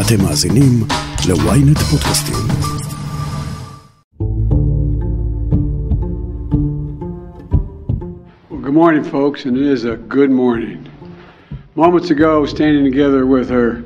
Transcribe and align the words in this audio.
אתם 0.00 0.24
מאזינים 0.24 0.72
ל-ynet 1.28 1.78
פודקאסטים. 1.78 2.36
Well, 8.50 8.60
good 8.60 8.74
morning, 8.74 9.04
folks, 9.04 9.44
and 9.46 9.56
it 9.56 9.66
is 9.76 9.84
a 9.84 9.96
good 10.16 10.30
morning. 10.30 10.78
Moments 11.74 12.10
ago, 12.10 12.46
standing 12.46 12.84
together 12.84 13.26
with 13.26 13.48
her 13.50 13.82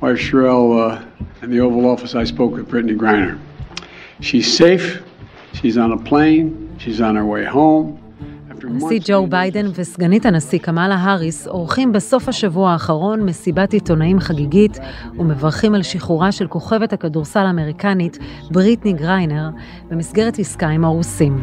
wife 0.00 0.18
Sherelle 0.18 0.70
uh, 0.78 1.02
in 1.42 1.50
the 1.50 1.60
Oval 1.60 1.84
Office, 1.92 2.14
I 2.14 2.24
spoke 2.24 2.52
with 2.56 2.68
Brittany 2.68 2.94
Griner. 2.94 3.38
She's 4.20 4.48
safe. 4.56 5.02
She's 5.58 5.76
on 5.76 5.90
a 5.92 5.98
plane. 6.10 6.76
She's 6.78 7.00
on 7.00 7.16
her 7.16 7.26
way 7.34 7.44
home. 7.44 7.98
הנשיא 8.63 8.99
ג'ו 9.05 9.27
ביידן 9.27 9.65
וסגנית 9.75 10.25
הנשיא 10.25 10.59
קמאלה 10.59 10.95
האריס 10.95 11.47
עורכים 11.47 11.91
בסוף 11.91 12.29
השבוע 12.29 12.71
האחרון 12.71 13.25
מסיבת 13.25 13.73
עיתונאים 13.73 14.19
חגיגית 14.19 14.79
ומברכים 15.19 15.75
על 15.75 15.83
שחרורה 15.83 16.31
של 16.31 16.47
כוכבת 16.47 16.93
הכדורסל 16.93 17.39
האמריקנית 17.39 18.17
בריטני 18.51 18.93
גריינר 18.93 19.49
במסגרת 19.89 20.39
עסקה 20.39 20.67
עם 20.67 20.85
הרוסים. 20.85 21.41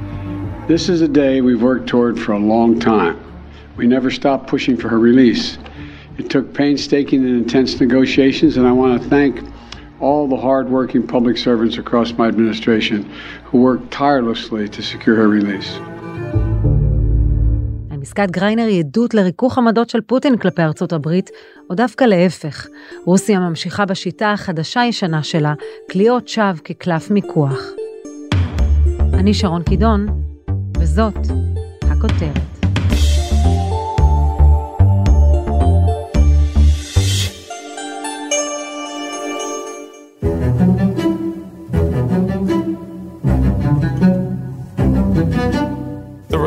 This 0.69 0.89
is 0.89 1.03
a 1.03 1.09
day 1.09 1.41
we've 1.41 1.63
worked 1.63 1.87
toward 1.87 2.19
for 2.19 2.33
a 2.33 2.39
long 2.39 2.79
time. 2.79 3.17
We 3.77 3.87
never 3.87 4.11
stopped 4.11 4.47
pushing 4.47 4.77
for 4.77 4.89
her 4.89 4.99
release. 4.99 5.59
It 6.21 6.31
took 6.31 6.47
painstaking 6.55 7.21
and 7.27 7.37
intense 7.45 7.81
negotiations, 7.85 8.57
and 8.57 8.65
I 8.67 8.73
want 8.73 8.93
to 8.97 9.09
thank 9.15 9.35
all 10.01 10.29
the 10.29 10.41
hard-working 10.49 11.07
public 11.07 11.37
servants 11.37 11.77
across 11.77 12.13
my 12.21 12.29
administration 12.29 12.99
who 13.47 13.57
worked 13.69 13.91
tirelessly 13.91 14.69
to 14.69 14.81
secure 14.83 15.17
her 15.17 15.29
release. 15.29 15.71
עסקת 18.19 18.31
גריינר 18.31 18.67
היא 18.67 18.81
עדות 18.81 19.15
לריכוך 19.15 19.59
עמדות 19.59 19.91
של 19.91 20.01
פוטין 20.01 20.37
כלפי 20.37 20.63
ארצות 20.63 20.93
הברית, 20.93 21.31
או 21.71 21.75
דווקא 21.75 22.05
להפך. 22.05 22.67
רוסיה 23.05 23.39
ממשיכה 23.39 23.85
בשיטה 23.85 24.33
החדשה-ישנה 24.33 25.23
שלה, 25.23 25.55
כליאות 25.93 26.29
שווא 26.29 26.53
כקלף 26.65 27.11
מיקוח. 27.11 27.61
אני 29.15 29.35
שרון 29.35 29.63
קידון, 29.63 30.07
וזאת 30.79 31.19
הכותרת. 31.83 32.54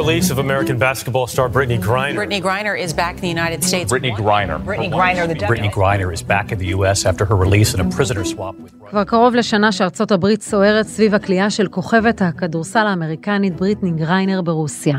Release 0.07 0.29
of 0.31 0.39
American 0.47 0.77
basketball 0.87 1.27
star 1.27 1.47
Brittany 1.55 1.79
Griner. 1.89 2.15
Brittany 2.21 2.41
Griner 2.47 2.75
is 2.85 2.91
back 3.03 3.15
in 3.19 3.23
the 3.27 3.33
United 3.39 3.61
States. 3.69 3.89
Brittany 3.93 4.13
Griner. 4.23 4.57
Brittany 4.63 4.89
Griner, 4.89 5.25
the 5.27 5.35
Brittany 5.51 5.71
Griner 5.79 6.09
is 6.17 6.21
back 6.33 6.47
in 6.53 6.57
the 6.63 6.69
U.S. 6.77 6.99
after 7.09 7.23
her 7.29 7.37
release 7.45 7.69
in 7.75 7.79
a 7.85 7.87
prisoner 7.95 8.23
swap 8.23 8.55
with 8.63 8.73
Russia. 8.73 8.89
כבר 8.89 9.03
קרוב 9.03 9.35
לשנה 9.35 9.71
שארצות 9.71 10.11
הברית 10.11 10.41
סוערת 10.41 10.85
סביב 10.85 11.15
הכלייה 11.15 11.49
של 11.49 11.67
כוכבת 11.67 12.21
הכדורסל 12.21 12.87
האמריקנית 12.87 13.55
בריטני 13.55 13.91
גריינר 13.91 14.41
ברוסיה. 14.41 14.97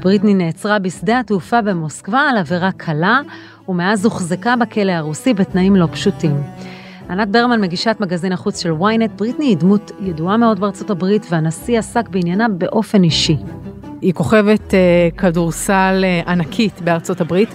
בריטני 0.00 0.34
נעצרה 0.34 0.78
בשדה 0.78 1.20
התעופה 1.20 1.62
במוסקבה 1.62 2.20
על 2.20 2.38
עבירה 2.38 2.72
קלה, 2.72 3.20
ומאז 3.68 4.04
הוחזקה 4.04 4.56
בכלא 4.56 4.92
הרוסי 4.92 5.34
בתנאים 5.34 5.76
לא 5.76 5.88
פשוטים. 5.92 6.42
ענת 7.10 7.28
ברמן, 7.28 7.60
מגישת 7.60 7.96
מגזין 8.00 8.32
החוץ 8.32 8.62
של 8.62 8.70
ynet, 8.70 9.10
בריטני 9.16 9.46
היא 9.46 9.56
דמות 9.56 9.92
ידועה 10.00 10.36
מאוד 10.36 10.60
בארצות 10.60 10.90
הברית, 10.90 11.26
והנשיא 11.30 11.78
עסק 11.78 12.08
בעניינה 12.08 12.48
באופן 12.48 13.04
אישי. 13.04 13.36
היא 14.00 14.14
כוכבת 14.14 14.70
uh, 14.70 14.74
כדורסל 15.18 16.04
uh, 16.04 16.28
ענקית 16.30 16.80
בארצות 16.80 17.20
הברית. 17.20 17.48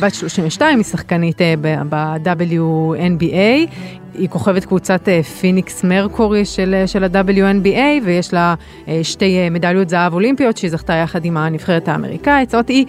בת 0.00 0.14
32, 0.14 0.78
היא 0.78 0.84
שחקנית 0.84 1.40
uh, 1.40 1.44
ב-WNBA, 1.88 3.70
היא 4.14 4.28
כוכבת 4.28 4.64
קבוצת 4.64 5.08
פיניקס 5.40 5.84
מרקורי 5.84 6.44
של, 6.44 6.82
של 6.86 7.04
ה-WNBA, 7.04 8.04
ויש 8.04 8.32
לה 8.32 8.54
שתי 9.02 9.50
מדליות 9.50 9.88
זהב 9.88 10.14
אולימפיות 10.14 10.56
שהיא 10.56 10.70
זכתה 10.70 10.92
יחד 10.92 11.24
עם 11.24 11.36
הנבחרת 11.36 11.88
האמריקאית. 11.88 12.50
זאת 12.50 12.68
היא 12.68 12.86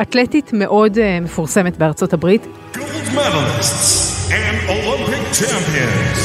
אתלטית 0.00 0.52
מאוד 0.52 0.98
uh, 0.98 1.00
מפורסמת 1.24 1.76
בארצות 1.76 2.12
הברית. 2.12 2.46
medalists 3.14 4.30
and 4.30 4.56
Olympic 4.70 5.24
champions, 5.40 6.20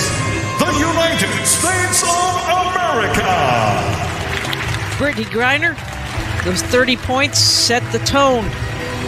the 0.63 0.72
United 0.91 1.34
States 1.58 2.00
of 2.03 2.31
America. 2.62 3.31
Brittany 4.97 5.25
Griner, 5.25 5.74
those 6.46 6.62
30 6.62 6.96
points 6.96 7.40
set 7.40 7.84
the 7.91 8.00
tone 8.00 8.46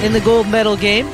in 0.05 0.11
the 0.13 0.19
gold 0.19 0.47
medal 0.47 0.75
game. 0.75 1.05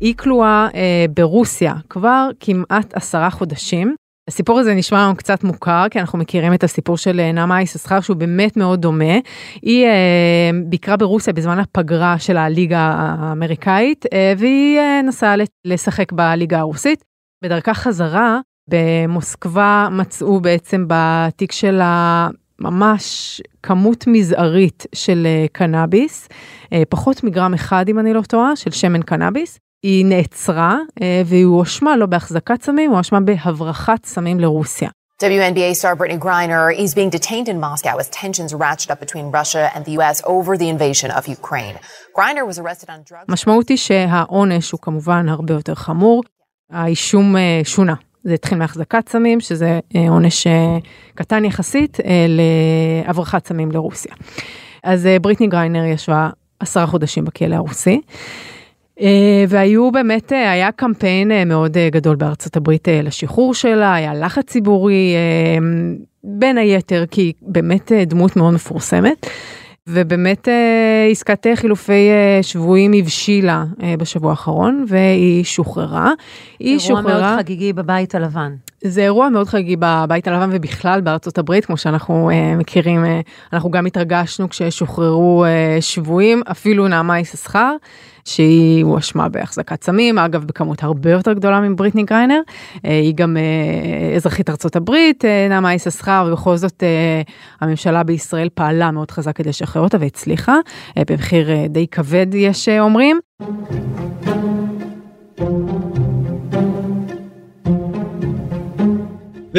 היא 0.00 0.14
כלואה 0.16 0.68
אה, 0.74 1.06
ברוסיה 1.16 1.74
כבר 1.90 2.28
כמעט 2.40 2.94
עשרה 2.94 3.30
חודשים. 3.30 3.94
הסיפור 4.28 4.58
הזה 4.58 4.74
נשמע 4.74 5.04
לנו 5.04 5.16
קצת 5.16 5.44
מוכר, 5.44 5.86
כי 5.90 6.00
אנחנו 6.00 6.18
מכירים 6.18 6.54
את 6.54 6.64
הסיפור 6.64 6.96
של 6.96 7.20
אה, 7.20 7.32
נעמה 7.32 7.62
יששכר, 7.62 8.00
שהוא 8.00 8.16
באמת 8.16 8.56
מאוד 8.56 8.80
דומה. 8.80 9.14
היא 9.62 9.86
אה, 9.86 10.50
ביקרה 10.64 10.96
ברוסיה 10.96 11.32
בזמן 11.32 11.58
הפגרה 11.58 12.18
של 12.18 12.36
הליגה 12.36 12.94
האמריקאית, 12.98 14.04
אה, 14.12 14.32
והיא 14.38 14.78
אה, 14.78 15.02
נסעה 15.02 15.34
לשחק 15.64 16.12
בליגה 16.12 16.58
הרוסית. 16.58 17.04
בדרכה 17.44 17.74
חזרה, 17.74 18.40
במוסקבה 18.70 19.88
מצאו 19.90 20.40
בעצם 20.40 20.84
בתיק 20.88 21.52
שלה 21.52 22.28
ממש 22.60 23.40
כמות 23.62 24.04
מזערית 24.06 24.86
של 24.94 25.26
אה, 25.26 25.46
קנאביס, 25.52 26.28
אה, 26.72 26.82
פחות 26.88 27.24
מגרם 27.24 27.54
אחד 27.54 27.84
אם 27.88 27.98
אני 27.98 28.12
לא 28.12 28.22
טועה, 28.22 28.56
של 28.56 28.70
שמן 28.70 29.02
קנאביס. 29.02 29.58
היא 29.84 30.04
נעצרה 30.06 30.78
והיא 31.26 31.44
הואשמה 31.44 31.96
לא 31.96 32.06
בהחזקת 32.06 32.62
סמים, 32.62 32.90
היא 32.90 32.96
הואשמה 32.96 33.20
בהברחת 33.20 34.06
סמים 34.06 34.40
לרוסיה. 34.40 34.88
WNBA 35.22 35.74
star 35.80 35.94
Brittany 36.00 36.18
Griner 36.26 36.64
is 36.84 36.94
being 36.94 37.10
detained 37.18 37.48
in 37.48 37.58
Moscow 37.60 37.94
as 38.02 38.08
tensions 38.22 38.52
ratchet 38.54 38.90
up 38.90 39.00
between 39.06 39.26
Russia 39.38 39.64
and 39.74 39.84
the 39.84 39.92
US 39.98 40.22
over 40.34 40.52
the 40.62 40.68
invasion 40.74 41.10
of 41.18 41.22
Ukraine. 41.38 41.76
Griner 42.18 42.44
was 42.50 42.58
arrested 42.58 42.88
on 42.88 42.98
drugs. 43.10 43.24
משמעות 43.28 43.68
היא 43.68 43.76
שהעונש 43.76 44.70
הוא 44.70 44.80
כמובן 44.80 45.28
הרבה 45.28 45.54
יותר 45.54 45.74
חמור. 45.74 46.22
האישום 46.72 47.34
שונה. 47.64 47.94
זה 48.24 48.34
התחיל 48.34 48.58
מהחזקת 48.58 49.08
סמים, 49.08 49.40
שזה 49.40 49.80
עונש 50.08 50.46
קטן 51.14 51.44
יחסית, 51.44 51.98
להברחת 52.28 53.46
סמים 53.46 53.72
לרוסיה. 53.72 54.14
אז 54.82 55.08
בריטני 55.20 55.46
גריינר 55.46 55.84
ישבה 55.84 56.28
עשרה 56.60 56.86
חודשים 56.86 57.24
בכלא 57.24 57.54
הרוסי. 57.54 58.00
והיו 59.48 59.92
באמת, 59.92 60.32
היה 60.32 60.72
קמפיין 60.72 61.48
מאוד 61.48 61.76
גדול 61.90 62.16
בארצות 62.16 62.56
הברית 62.56 62.88
לשחרור 63.02 63.54
שלה, 63.54 63.94
היה 63.94 64.14
לחץ 64.14 64.46
ציבורי, 64.46 65.14
בין 66.24 66.58
היתר 66.58 67.04
כי 67.10 67.32
באמת 67.42 67.92
דמות 68.06 68.36
מאוד 68.36 68.54
מפורסמת. 68.54 69.26
ובאמת 69.88 70.48
עסקת 71.10 71.46
חילופי 71.54 72.08
שבויים 72.42 72.92
הבשילה 72.92 73.64
בשבוע 73.98 74.30
האחרון 74.30 74.84
והיא 74.88 75.44
שוחררה. 75.44 76.12
היא 76.58 76.78
שוחררה. 76.78 77.12
אירוע 77.12 77.20
מאוד 77.20 77.38
חגיגי 77.38 77.72
בבית 77.72 78.14
הלבן. 78.14 78.54
זה 78.86 79.02
אירוע 79.02 79.28
מאוד 79.28 79.48
חגיגי 79.48 79.76
בבית 79.78 80.28
הלבן 80.28 80.50
ובכלל 80.52 81.00
בארצות 81.00 81.38
הברית, 81.38 81.64
כמו 81.64 81.76
שאנחנו 81.76 82.30
uh, 82.30 82.58
מכירים, 82.58 83.04
uh, 83.04 83.08
אנחנו 83.52 83.70
גם 83.70 83.86
התרגשנו 83.86 84.48
כששוחררו 84.48 85.44
uh, 85.44 85.80
שבויים, 85.82 86.42
אפילו 86.50 86.88
נעמה 86.88 87.20
יששכר, 87.20 87.76
שהיא 88.24 88.84
הואשמה 88.84 89.28
בהחזקת 89.28 89.84
סמים, 89.84 90.18
אגב 90.18 90.44
בכמות 90.44 90.82
הרבה 90.82 91.10
יותר 91.10 91.32
גדולה 91.32 91.60
מבריטני 91.60 92.02
גריינר, 92.02 92.40
uh, 92.46 92.80
היא 92.84 93.14
גם 93.14 93.36
uh, 93.36 94.16
אזרחית 94.16 94.50
ארצות 94.50 94.76
הברית, 94.76 95.24
uh, 95.24 95.48
נעמה 95.48 95.74
יששכר, 95.74 96.26
ובכל 96.28 96.56
זאת 96.56 96.82
uh, 96.82 97.30
הממשלה 97.60 98.02
בישראל 98.02 98.48
פעלה 98.54 98.90
מאוד 98.90 99.10
חזק 99.10 99.36
כדי 99.36 99.48
לשחרר 99.48 99.82
אותה 99.82 99.96
והצליחה, 100.00 100.56
uh, 100.90 101.02
במחיר 101.10 101.48
uh, 101.48 101.68
די 101.68 101.86
כבד 101.86 102.26
יש 102.34 102.68
uh, 102.68 102.80
אומרים. 102.80 103.20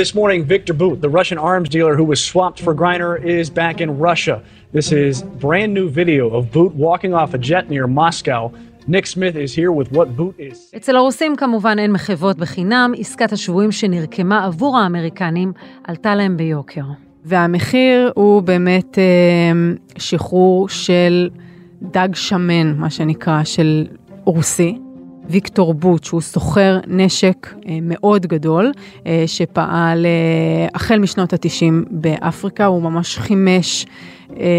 This 0.01 0.13
morning, 0.13 0.44
Victor 0.44 0.74
Boot, 0.74 1.00
the 1.00 1.13
Russian 1.19 1.38
arms 1.38 1.69
dealer 1.69 1.95
who 1.95 2.03
was 2.03 2.19
swapped 2.30 2.59
for 2.59 2.74
Griner, 2.75 3.13
is 3.24 3.50
back 3.50 3.80
in 3.80 3.89
Russia. 4.07 4.42
This 4.74 4.92
is 4.92 5.24
brand 5.45 5.74
new 5.74 5.88
video 5.88 6.24
of 6.38 6.51
Boot 6.51 6.74
walking 6.75 7.13
off 7.13 7.33
a 7.33 7.38
jet 7.38 7.69
near 7.69 7.88
Moscow. 7.88 8.51
Nick 8.88 9.06
Smith 9.07 9.38
is 9.38 9.51
here 9.56 9.71
with 9.71 9.89
what 9.94 10.07
Boot 10.18 10.36
is. 10.38 10.57
אצל 10.77 10.95
הרוסים 10.95 11.36
כמובן 11.36 11.80
אין 11.80 11.92
מחוות 11.92 12.38
בחינם, 12.38 12.94
עסקת 12.97 13.31
השבויים 13.31 13.71
שנרקמה 13.71 14.45
עבור 14.45 14.77
האמריקנים 14.77 15.53
עלתה 15.83 16.15
להם 16.15 16.38
ביוקר. 16.38 16.86
והמחיר 17.25 18.12
הוא 18.15 18.41
באמת 18.41 18.98
שחרור 19.98 20.69
של 20.69 21.30
דג 21.81 22.09
שמן, 22.13 22.75
מה 22.77 22.89
שנקרא, 22.89 23.44
של 23.44 23.88
רוסי. 24.25 24.77
ויקטור 25.30 25.74
בוט, 25.74 26.04
שהוא 26.04 26.22
סוחר 26.22 26.80
נשק 26.88 27.54
מאוד 27.81 28.25
גדול, 28.25 28.72
שפעל 29.25 30.06
החל 30.74 31.00
משנות 31.00 31.33
ה-90 31.33 31.74
באפריקה, 31.92 32.66
הוא 32.66 32.81
ממש 32.81 33.18
חימש 33.18 33.86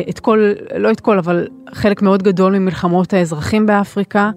את 0.08 0.18
כל, 0.20 0.52
לא 0.76 0.90
את 0.90 1.00
כל, 1.00 1.18
אבל 1.18 1.48
חלק 1.72 2.02
מאוד 2.02 2.22
גדול 2.22 2.58
ממלחמות 2.58 3.12
האזרחים 3.12 3.66
באפריקה, 3.66 4.30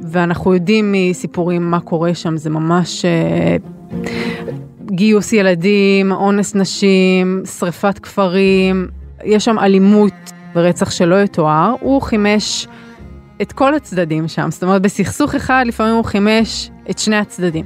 ואנחנו 0.00 0.54
יודעים 0.54 0.92
מסיפורים 0.92 1.70
מה 1.70 1.80
קורה 1.80 2.14
שם, 2.14 2.36
זה 2.36 2.50
ממש 2.50 3.04
גיוס 4.86 5.32
ילדים, 5.32 6.12
אונס 6.12 6.54
נשים, 6.54 7.42
שריפת 7.58 7.98
כפרים, 7.98 8.88
יש 9.24 9.44
שם 9.44 9.58
אלימות 9.58 10.32
ורצח 10.54 10.90
שלא 10.90 11.22
יתואר, 11.22 11.74
הוא 11.80 12.02
חימש 12.02 12.66
את 13.42 13.52
כל 13.52 13.74
הצדדים 13.74 14.28
שם, 14.28 14.50
זאת 14.50 14.62
אומרת 14.62 14.82
בסכסוך 14.82 15.34
אחד 15.34 15.64
לפעמים 15.66 15.94
הוא 15.94 16.04
חימש 16.04 16.70
את 16.90 16.98
שני 16.98 17.16
הצדדים. 17.16 17.64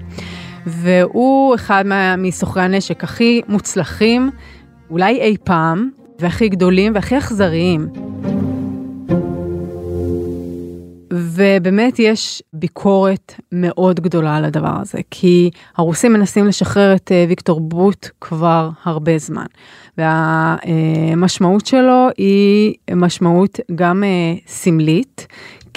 והוא 0.66 1.54
אחד 1.54 1.84
מסוחרי 2.18 2.62
הנשק 2.62 3.04
הכי 3.04 3.42
מוצלחים, 3.48 4.30
אולי 4.90 5.20
אי 5.20 5.36
פעם, 5.44 5.90
והכי 6.20 6.48
גדולים 6.48 6.94
והכי 6.94 7.18
אכזריים. 7.18 7.88
ובאמת 11.12 11.98
יש 11.98 12.42
ביקורת 12.52 13.34
מאוד 13.52 14.00
גדולה 14.00 14.36
על 14.36 14.44
הדבר 14.44 14.74
הזה, 14.80 14.98
כי 15.10 15.50
הרוסים 15.76 16.12
מנסים 16.12 16.46
לשחרר 16.46 16.94
את 16.94 17.12
אה, 17.12 17.24
ויקטור 17.28 17.60
בוט 17.60 18.08
כבר 18.20 18.70
הרבה 18.84 19.18
זמן. 19.18 19.46
והמשמעות 19.98 21.66
שלו 21.66 22.08
היא 22.16 22.74
משמעות 22.94 23.60
גם 23.74 24.04
אה, 24.04 24.34
סמלית, 24.46 25.26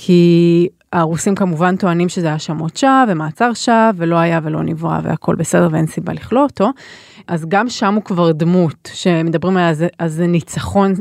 כי 0.02 0.68
הרוסים 0.94 1.36
כמובן 1.36 1.76
טוענים 1.76 2.10
שזה 2.10 2.32
האשמות 2.32 2.78
שווא 2.78 3.06
ומעצר 3.08 3.54
שווא 3.54 3.92
ולא 3.96 4.16
היה 4.16 4.40
ולא 4.44 4.64
נברא 4.64 5.00
והכל 5.04 5.36
בסדר 5.36 5.68
ואין 5.72 5.88
סיבה 5.88 6.14
לכלוא 6.14 6.44
אותו. 6.44 6.70
אז 7.28 7.46
גם 7.48 7.70
שם 7.70 7.94
הוא 7.94 8.04
כבר 8.04 8.32
דמות 8.32 8.90
שמדברים 8.94 9.58
על 9.58 9.74
זה, 9.74 9.88
אז 10.00 10.14
זה 10.14 10.28
ניצחון 10.28 10.94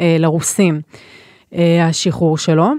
אה, 0.00 0.16
לרוסים, 0.18 0.80
אה, 1.54 1.86
השחרור 1.86 2.38
שלו. 2.38 2.72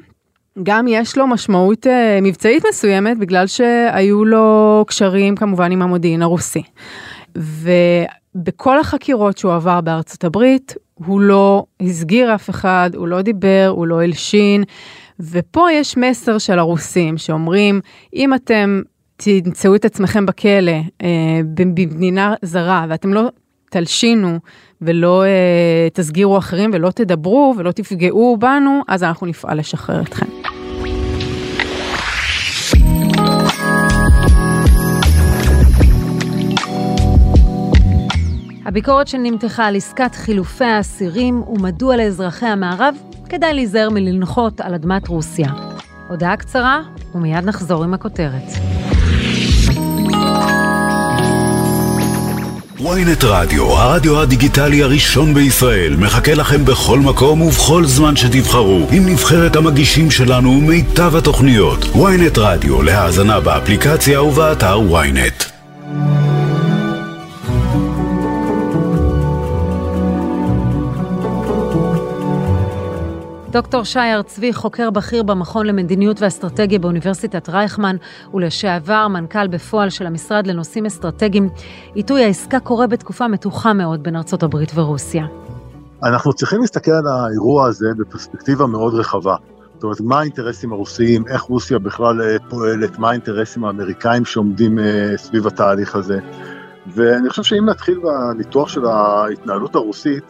גם 0.64 0.86
יש 0.88 1.18
לו 1.18 1.28
משמעות 1.28 1.88
אה, 1.88 2.20
מבצעית 2.22 2.64
מסוימת 2.70 3.18
בגלל 3.18 3.48
שהיו 3.48 4.26
לו 4.26 4.84
קשרים 4.88 5.36
כמובן 5.36 5.72
עם 5.72 5.82
המודיעין 5.82 6.22
הרוסי. 6.22 6.64
ובכל 7.36 8.80
החקירות 8.80 9.38
שהוא 9.38 9.54
עבר 9.54 9.82
בארצות 9.82 10.24
הברית, 10.24 10.76
הוא 10.94 11.22
לא 11.22 11.66
הסגיר 11.82 12.36
אף 12.36 12.50
אחד, 12.50 12.90
הוא 12.96 13.08
לא 13.08 13.22
דיבר, 13.22 13.72
הוא 13.76 13.88
לא 13.88 14.02
הלשין. 14.02 14.64
ופה 15.20 15.72
יש 15.72 15.98
מסר 15.98 16.38
של 16.38 16.60
הרוסים 16.60 17.18
שאומרים, 17.18 17.82
אם 18.14 18.34
אתם 18.34 18.82
תמצאו 19.18 19.76
את 19.76 19.86
עצמכם 19.86 20.26
בכלא 20.26 20.72
אה, 21.02 21.08
במדינה 21.56 22.34
זרה 22.42 22.86
ואתם 22.90 23.14
לא 23.14 23.30
תלשינו 23.70 24.40
ולא 24.82 25.24
אה, 25.24 25.88
תסגירו 25.94 26.38
אחרים 26.38 26.72
ולא 26.74 26.92
תדברו 26.92 27.54
ולא 27.58 27.72
תפגעו 27.72 28.38
בנו, 28.40 28.82
אז 28.88 29.04
אנחנו 29.04 29.28
נפעל 29.28 29.60
לשחרר 29.60 30.02
אתכם. 30.02 30.26
הביקורת 38.66 39.08
שנמתחה 39.08 39.66
על 39.66 39.76
עסקת 39.76 40.16
חילופי 40.16 40.66
האסירים 40.66 41.44
ומדוע 41.48 41.98
לאזרחי 41.98 42.46
המערב 42.46 42.96
כדאי 43.30 43.54
להיזהר 43.54 43.90
מלנחות 43.90 44.62
על 44.62 44.74
אדמת 44.74 45.08
רוסיה. 45.08 45.50
הודעה 46.10 46.38
קצרה 46.38 46.82
ומיד 47.16 47.46
נחזור 47.46 47.84
עם 47.84 47.94
הכותרת. 47.94 48.52
ויינט 52.80 53.24
רדיו, 53.24 53.64
הרדיו 53.72 54.22
הדיגיטלי 54.22 54.84
הראשון 54.84 55.34
בישראל, 55.34 55.96
מחכה 55.96 56.34
לכם 56.34 56.66
בכל 56.66 57.00
מקום 57.00 57.42
ובכל 57.42 57.86
זמן 57.86 58.16
שתבחרו, 58.16 58.88
עם 58.92 59.06
נבחרת 59.06 59.56
המגישים 59.56 60.12
שלנו 60.12 60.50
ומיטב 60.50 61.16
התוכניות. 61.16 61.96
ויינט 61.96 62.38
רדיו, 62.38 62.82
להאזנה 62.82 63.40
באפליקציה 63.40 64.24
ובאתר 64.24 64.80
ויינט. 64.92 65.55
דוקטור 73.56 73.84
שי 73.84 74.00
הר 74.00 74.22
צבי, 74.22 74.54
חוקר 74.54 74.90
בכיר 74.90 75.24
במכון 75.24 75.66
למדיניות 75.66 76.22
ואסטרטגיה 76.22 76.80
באוניברסיטת 76.80 77.50
רייכמן, 77.50 77.96
ולשעבר 78.34 79.08
מנכ"ל 79.08 79.48
בפועל 79.48 79.90
של 79.90 80.06
המשרד 80.06 80.48
לנושאים 80.48 80.86
אסטרטגיים. 80.86 81.50
עיתוי 81.94 82.24
העסקה 82.24 82.60
קורה 82.60 82.88
בתקופה 82.88 83.28
מתוחה 83.28 83.74
מאוד 83.74 84.04
בין 84.04 84.16
ארצות 84.16 84.44
הברית 84.44 84.72
ורוסיה. 84.76 85.26
אנחנו 86.04 86.34
צריכים 86.34 86.62
להסתכל 86.62 86.92
על 86.92 87.08
האירוע 87.08 87.68
הזה 87.68 87.88
בפרספקטיבה 87.98 88.68
מאוד 88.68 88.94
רחבה. 88.94 89.36
זאת 89.74 89.84
אומרת, 89.84 90.02
מה 90.02 90.20
האינטרסים 90.20 90.74
הרוסיים, 90.74 91.28
איך 91.28 91.42
רוסיה 91.42 91.80
בכלל 91.80 92.22
אה, 92.22 92.38
פועלת, 92.50 93.00
מה 93.00 93.10
האינטרסים 93.10 93.66
האמריקאים 93.66 94.26
שעומדים 94.26 94.80
אה, 94.80 95.12
סביב 95.18 95.48
התהליך 95.48 95.96
הזה. 95.96 96.20
ואני 96.88 97.30
חושב 97.30 97.44
שאם 97.44 97.70
נתחיל 97.70 98.00
בניתוח 98.00 98.70
של 98.70 98.86
ההתנהלות 98.86 99.76
הרוסית, 99.76 100.24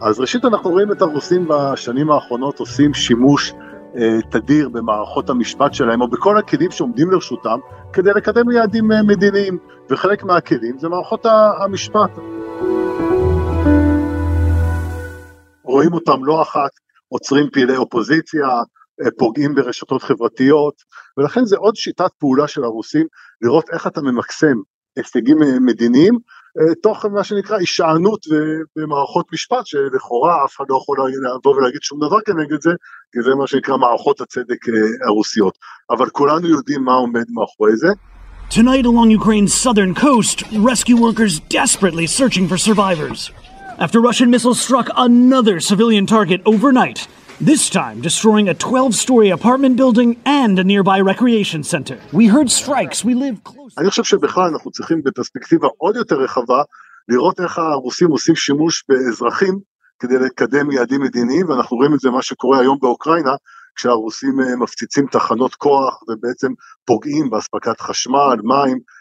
אז 0.00 0.20
ראשית 0.20 0.44
אנחנו 0.44 0.70
רואים 0.70 0.92
את 0.92 1.02
הרוסים 1.02 1.48
בשנים 1.48 2.10
האחרונות 2.10 2.58
עושים 2.58 2.94
שימוש 2.94 3.52
אה, 3.96 4.22
תדיר 4.30 4.68
במערכות 4.68 5.30
המשפט 5.30 5.74
שלהם, 5.74 6.00
או 6.00 6.08
בכל 6.08 6.38
הכלים 6.38 6.70
שעומדים 6.70 7.10
לרשותם, 7.10 7.58
כדי 7.92 8.10
לקדם 8.10 8.50
יעדים 8.50 8.92
אה, 8.92 9.02
מדיניים, 9.02 9.58
וחלק 9.90 10.24
מהכלים 10.24 10.78
זה 10.78 10.88
מערכות 10.88 11.26
המשפט. 11.60 12.10
רואים 15.64 15.92
אותם 15.92 16.24
לא 16.24 16.42
אחת, 16.42 16.70
עוצרים 17.08 17.50
פעילי 17.52 17.76
אופוזיציה, 17.76 18.46
אה, 19.02 19.10
פוגעים 19.18 19.54
ברשתות 19.54 20.02
חברתיות, 20.02 20.74
ולכן 21.16 21.44
זה 21.44 21.56
עוד 21.56 21.76
שיטת 21.76 22.10
פעולה 22.18 22.48
של 22.48 22.64
הרוסים, 22.64 23.06
לראות 23.42 23.64
איך 23.72 23.86
אתה 23.86 24.00
ממקסם 24.00 24.56
הישגים 24.96 25.42
אה, 25.42 25.60
מדיניים, 25.60 26.18
תוך 26.82 27.04
מה 27.04 27.24
שנקרא 27.24 27.56
הישענות 27.58 28.26
במערכות 28.76 29.26
משפט, 29.32 29.66
שלכאורה 29.66 30.44
אף 30.44 30.56
אחד 30.56 30.64
לא 30.68 30.76
יכול 30.76 30.96
לבוא 31.38 31.56
ולהגיד 31.56 31.82
שום 31.82 31.98
דבר 32.00 32.20
כנגד 32.26 32.62
זה, 32.62 32.70
כי 33.12 33.22
זה 33.22 33.34
מה 33.34 33.46
שנקרא 33.46 33.76
מערכות 33.76 34.20
הצדק 34.20 34.68
אה, 34.68 35.06
הרוסיות. 35.06 35.58
אבל 35.90 36.08
כולנו 36.08 36.48
יודעים 36.48 36.84
מה 36.84 36.94
עומד 36.94 37.24
מאחורי 37.30 37.76
זה. 37.76 37.88
Tonight 38.50 38.86
along 38.86 39.10
Ukraine's 39.10 39.52
southern 39.52 39.94
coast, 39.94 40.42
rescue 40.52 40.96
workers 40.96 41.38
desperately 41.60 42.06
searching 42.06 42.48
for 42.48 42.56
survivors. 42.56 43.30
After 43.78 44.00
Russian 44.00 44.30
missiles 44.30 44.58
struck 44.58 44.88
another 44.96 45.60
civilian 45.60 46.06
target 46.06 46.40
overnight, 46.46 47.06
this 47.40 47.70
time 47.70 48.00
destroying 48.00 48.48
a 48.48 48.54
12 48.54 48.94
story 48.94 49.30
apartment 49.30 49.76
building 49.76 50.16
and 50.24 50.58
a 50.58 50.64
nearby 50.64 51.00
recreation 51.00 51.62
center. 51.62 51.98
We 52.12 52.26
heard 52.26 52.50
strikes, 52.50 53.04
we 53.04 53.14
live 53.14 53.44
close. 53.44 53.74
אני 53.78 53.90
חושב 53.90 54.04
שבכלל 54.04 54.50
אנחנו 54.52 54.70
צריכים 54.70 55.02
בפרספקטיבה 55.02 55.68
עוד 55.76 55.96
יותר 55.96 56.16
רחבה 56.16 56.62
לראות 57.08 57.40
איך 57.40 57.58
הרוסים 57.58 58.10
עושים 58.10 58.36
שימוש 58.36 58.84
באזרחים 58.88 59.58
כדי 59.98 60.18
לקדם 60.18 60.70
יעדים 60.70 61.00
מדיניים 61.00 61.48
ואנחנו 61.48 61.76
רואים 61.76 61.94
את 61.94 62.00
זה 62.00 62.10
מה 62.10 62.22
שקורה 62.22 62.60
היום 62.60 62.78
באוקראינה 62.80 63.32
כשהרוסים 63.76 64.40
אה, 64.40 64.56
מפציצים 64.56 65.06
תחנות 65.06 65.54
כוח 65.54 66.02
ובעצם 66.08 66.48
פוגעים 66.84 67.30
באספקת 67.30 67.80
חשמל, 67.80 68.36
מים 68.42 68.76
אה, 68.76 68.97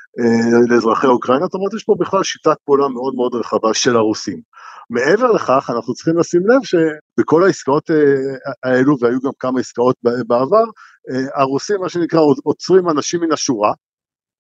לאזרחי 0.70 1.08
אוקראינה, 1.08 1.46
זאת 1.46 1.54
אומרת 1.54 1.74
יש 1.74 1.84
פה 1.84 1.96
בכלל 2.00 2.24
שיטת 2.24 2.58
פעולה 2.66 2.88
מאוד 2.88 3.16
מאוד 3.16 3.36
רחבה 3.36 3.74
של 3.74 3.96
הרוסים. 3.96 4.42
מעבר 4.90 5.32
לכך 5.32 5.70
אנחנו 5.76 5.94
צריכים 5.94 6.18
לשים 6.18 6.42
לב 6.48 6.62
שבכל 6.64 7.44
העסקאות 7.44 7.92
אה, 7.92 7.96
האלו 8.64 8.96
והיו 9.00 9.20
גם 9.20 9.32
כמה 9.40 9.60
עסקאות 9.60 9.96
בעבר, 10.04 10.64
אה, 11.12 11.42
הרוסים 11.42 11.82
מה 11.82 11.90
שנקרא 11.90 12.20
עוצרים 12.44 12.90
אנשים 12.90 13.22
מן 13.22 13.32
השורה 13.32 13.72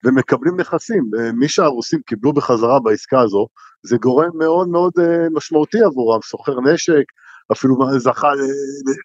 ומקבלים 0.05 0.59
נכסים, 0.59 1.03
מי 1.33 1.49
שהרוסים 1.49 1.99
קיבלו 2.05 2.33
בחזרה 2.33 2.79
בעסקה 2.79 3.21
הזו 3.21 3.47
זה 3.85 3.97
גורם 3.97 4.29
מאוד 4.37 4.67
מאוד 4.67 4.93
משמעותי 5.33 5.77
עבורם, 5.83 6.19
סוחר 6.21 6.61
נשק, 6.61 7.03
אפילו 7.51 7.75
זכה 7.97 8.27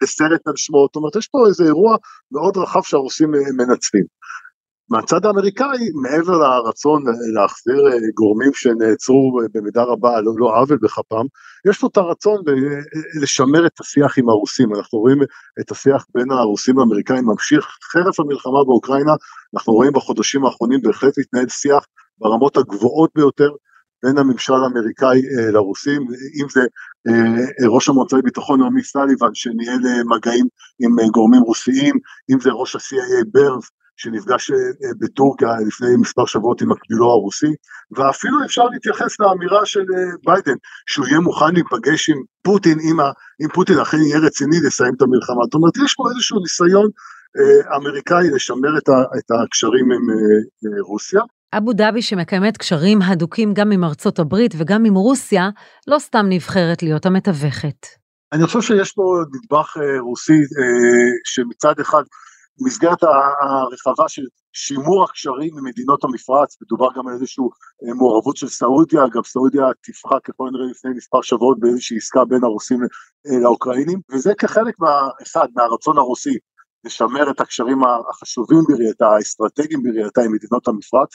לסרט 0.02 0.46
על 0.46 0.52
שמו, 0.56 0.86
זאת 0.88 0.96
אומרת 0.96 1.16
יש 1.16 1.28
פה 1.28 1.46
איזה 1.46 1.64
אירוע 1.64 1.96
מאוד 2.32 2.56
רחב 2.56 2.82
שהרוסים 2.82 3.30
מנצלים. 3.30 4.04
מהצד 4.92 5.26
האמריקאי, 5.26 5.90
מעבר 6.02 6.38
לרצון 6.38 7.02
להחזיר 7.34 7.80
אה, 7.92 7.98
גורמים 8.14 8.50
שנעצרו 8.54 9.40
במידה 9.54 9.82
רבה 9.82 10.20
לא, 10.20 10.32
לא 10.36 10.60
עוול 10.60 10.78
בכפם, 10.82 11.26
יש 11.68 11.78
פה 11.78 11.86
את 11.92 11.96
הרצון 11.96 12.36
לשמר 13.22 13.66
את 13.66 13.80
השיח 13.80 14.18
עם 14.18 14.28
הרוסים, 14.28 14.74
אנחנו 14.74 14.98
רואים 14.98 15.18
את 15.60 15.70
השיח 15.70 16.06
בין 16.14 16.30
הרוסים 16.30 16.78
לאמריקאים 16.78 17.24
ממשיך. 17.26 17.66
חרף 17.92 18.20
המלחמה 18.20 18.64
באוקראינה, 18.66 19.12
אנחנו 19.54 19.72
רואים 19.72 19.92
בחודשים 19.92 20.44
האחרונים 20.44 20.80
בהחלט 20.82 21.18
מתנהל 21.18 21.48
שיח 21.48 21.86
ברמות 22.18 22.56
הגבוהות 22.56 23.10
ביותר 23.14 23.50
בין 24.02 24.18
הממשל 24.18 24.54
האמריקאי 24.54 25.18
אה, 25.18 25.50
לרוסים, 25.50 26.02
אם 26.42 26.46
זה 26.54 26.60
אה, 27.08 27.68
ראש 27.68 27.88
המועצה 27.88 28.16
לביטחון 28.16 28.60
לאומי 28.60 28.82
סליבן 28.82 29.34
שניהל 29.34 29.80
מגעים 30.16 30.46
עם 30.82 31.10
גורמים 31.10 31.42
רוסיים, 31.42 31.94
אם 32.30 32.40
זה 32.40 32.50
ראש 32.50 32.76
ה-CIA 32.76 33.24
ברנס 33.32 33.70
שנפגש 33.96 34.50
אה, 34.50 34.56
בטורקיה 35.00 35.48
לפני 35.66 35.96
מספר 36.00 36.26
שבועות 36.26 36.62
עם 36.62 36.68
מקבילו 36.72 37.10
הרוסי, 37.10 37.52
ואפילו 37.96 38.44
אפשר 38.44 38.64
להתייחס 38.64 39.20
לאמירה 39.20 39.66
של 39.66 39.84
ביידן, 40.26 40.58
שהוא 40.86 41.06
יהיה 41.06 41.20
מוכן 41.20 41.54
להיפגש 41.54 42.10
עם 42.10 42.16
פוטין, 42.42 42.78
אם, 42.90 43.00
ה, 43.00 43.10
אם 43.42 43.48
פוטין 43.48 43.78
אכן 43.78 43.96
יהיה 43.96 44.18
רציני 44.18 44.56
לסיים 44.66 44.94
את 44.96 45.02
המלחמה. 45.02 45.42
זאת 45.44 45.54
אומרת, 45.54 45.76
יש 45.84 45.94
פה 45.94 46.04
איזשהו 46.10 46.40
ניסיון 46.40 46.88
אה, 47.38 47.76
אמריקאי 47.76 48.30
לשמר 48.34 48.78
את, 48.78 48.88
ה, 48.88 49.02
את 49.18 49.44
הקשרים 49.44 49.84
עם 49.84 50.10
אה, 50.10 50.82
רוסיה. 50.88 51.20
אבו 51.56 51.72
דאבי 51.72 52.02
שמקיימת 52.02 52.56
קשרים 52.56 53.02
הדוקים 53.02 53.54
גם 53.54 53.72
עם 53.72 53.84
ארצות 53.84 54.18
הברית 54.18 54.54
וגם 54.58 54.84
עם 54.84 54.94
רוסיה, 54.94 55.50
לא 55.86 55.98
סתם 55.98 56.26
נבחרת 56.28 56.82
להיות 56.82 57.06
המתווכת. 57.06 57.86
אני 58.32 58.46
חושב 58.46 58.60
שיש 58.60 58.92
פה 58.92 59.02
נדבך 59.32 59.76
אה, 59.76 60.00
רוסי 60.00 60.32
אה, 60.32 61.08
שמצד 61.24 61.80
אחד, 61.80 62.02
במסגרת 62.60 63.02
הרחבה 63.02 64.08
של 64.08 64.22
שימור 64.52 65.04
הקשרים 65.04 65.58
עם 65.58 65.64
מדינות 65.64 66.04
המפרץ, 66.04 66.56
מדובר 66.62 66.88
גם 66.96 67.08
על 67.08 67.14
איזושהי 67.14 67.44
אה, 67.88 67.94
מעורבות 67.94 68.36
של 68.36 68.48
סעודיה, 68.48 69.04
אגב 69.04 69.24
סעודיה 69.24 69.64
תפחה 69.82 70.20
ככל 70.24 70.48
הנראה 70.48 70.66
לפני 70.70 70.90
מספר 70.90 71.22
שבועות 71.22 71.60
באיזושהי 71.60 71.96
עסקה 71.96 72.24
בין 72.24 72.44
הרוסים 72.44 72.80
לאוקראינים, 73.42 74.00
וזה 74.12 74.32
כחלק 74.34 74.74
מה, 74.78 75.08
אחד, 75.22 75.48
מהרצון 75.56 75.98
הרוסי 75.98 76.38
לשמר 76.84 77.30
את 77.30 77.40
הקשרים 77.40 77.80
החשובים 78.10 78.58
בראייתה, 78.68 79.06
האסטרטגיים 79.06 79.82
בראייתה 79.82 80.20
עם 80.22 80.32
מדינות 80.32 80.68
המפרץ, 80.68 81.08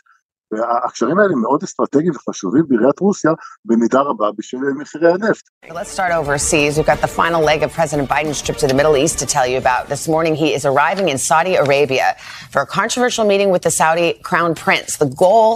והקשרים 0.51 1.19
האלה 1.19 1.35
מאוד 1.35 1.63
אסטרטגיים 1.63 2.13
וחשובים 2.15 2.63
בעיריית 2.67 2.99
רוסיה 2.99 3.31
במידה 3.65 4.01
רבה 4.01 4.25
בשביל 4.37 4.61
מחירי 4.77 5.11
הנפט. 5.13 5.49
Let's 5.65 5.91
start 5.97 6.11
overseas. 6.11 6.77
We've 6.77 6.91
got 6.93 7.01
the 7.01 7.13
final 7.21 7.41
leg 7.51 7.63
of 7.63 7.71
President 7.79 8.07
Biden's 8.09 8.41
trip 8.41 8.57
to 8.63 8.67
the 8.71 8.77
Middle 8.79 8.95
East 9.03 9.15
to 9.23 9.25
tell 9.35 9.47
you 9.51 9.57
about. 9.65 9.81
This 9.95 10.07
morning 10.13 10.33
he 10.43 10.49
is 10.57 10.63
arriving 10.71 11.07
in 11.13 11.17
Saudi 11.29 11.55
Arabia 11.55 12.07
for 12.53 12.61
a 12.67 12.69
controversial 12.79 13.25
meeting 13.31 13.49
with 13.55 13.63
the 13.67 13.73
Saudi 13.81 14.09
crown 14.29 14.51
prince. 14.65 14.89
The 15.05 15.11
goal 15.25 15.49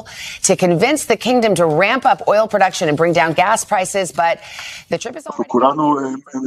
to 0.47 0.53
convince 0.65 1.01
the 1.11 1.17
kingdom 1.27 1.51
to 1.61 1.65
ramp 1.83 2.03
up 2.11 2.19
oil 2.33 2.45
production 2.53 2.85
and 2.89 2.95
bring 3.01 3.13
down 3.19 3.29
gas 3.43 3.59
prices, 3.71 4.07
but 4.23 4.35
the 4.91 4.97
trip 4.97 5.15
is 5.15 5.23
אנחנו 5.27 5.47
כולנו 5.47 5.95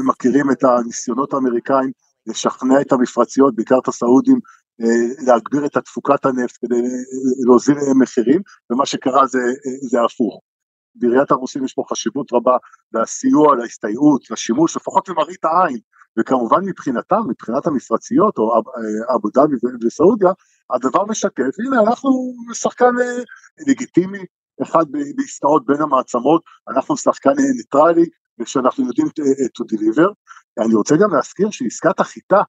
מכירים 0.08 0.50
את 0.50 0.64
הניסיונות 0.64 1.34
האמריקאים 1.34 1.90
לשכנע 2.26 2.80
את 2.80 2.92
המפרציות, 2.92 3.54
בעיקר 3.54 3.78
את 3.82 3.88
הסעודים, 3.88 4.34
אה, 4.34 4.40
להגביר 5.26 5.66
את 5.66 5.76
תפוקת 5.76 6.24
הנפט 6.24 6.56
כדי 6.60 6.82
להוזיל 7.46 7.76
מחירים, 8.00 8.40
ומה 8.70 8.86
שקרה 8.86 9.26
זה, 9.26 9.38
זה 9.90 9.98
הפוך. 10.02 10.40
בעיריית 10.94 11.30
הרוסים 11.30 11.64
יש 11.64 11.72
פה 11.72 11.82
חשיבות 11.90 12.32
רבה 12.32 12.56
לסיוע, 12.92 13.56
להסתייעות, 13.56 14.30
לשימוש, 14.30 14.76
לפחות 14.76 15.08
למראית 15.08 15.44
העין, 15.44 15.78
וכמובן 16.18 16.64
מבחינתם, 16.64 17.20
מבחינת 17.28 17.66
המפרציות, 17.66 18.38
או 18.38 18.54
אה, 18.54 19.14
אבו 19.14 19.28
דאבי 19.34 19.54
וסעודיה, 19.86 20.30
הדבר 20.74 21.04
משקף, 21.04 21.52
הנה 21.66 21.82
אנחנו 21.82 22.10
שחקן 22.52 22.92
אה, 23.00 23.22
לגיטימי, 23.68 24.24
אחד 24.62 24.84
בעסקאות 25.16 25.66
בין 25.66 25.82
המעצמות, 25.82 26.42
אנחנו 26.74 26.96
שחקן 26.96 27.30
ניטרלי, 27.56 28.06
ושאנחנו 28.38 28.86
יודעים 28.86 29.06
to 29.06 29.62
deliver. 29.72 30.08
אני 30.64 30.74
רוצה 30.74 30.96
גם 30.96 31.14
להזכיר 31.14 31.50
שעסקת 31.50 32.00
החיטה 32.00 32.42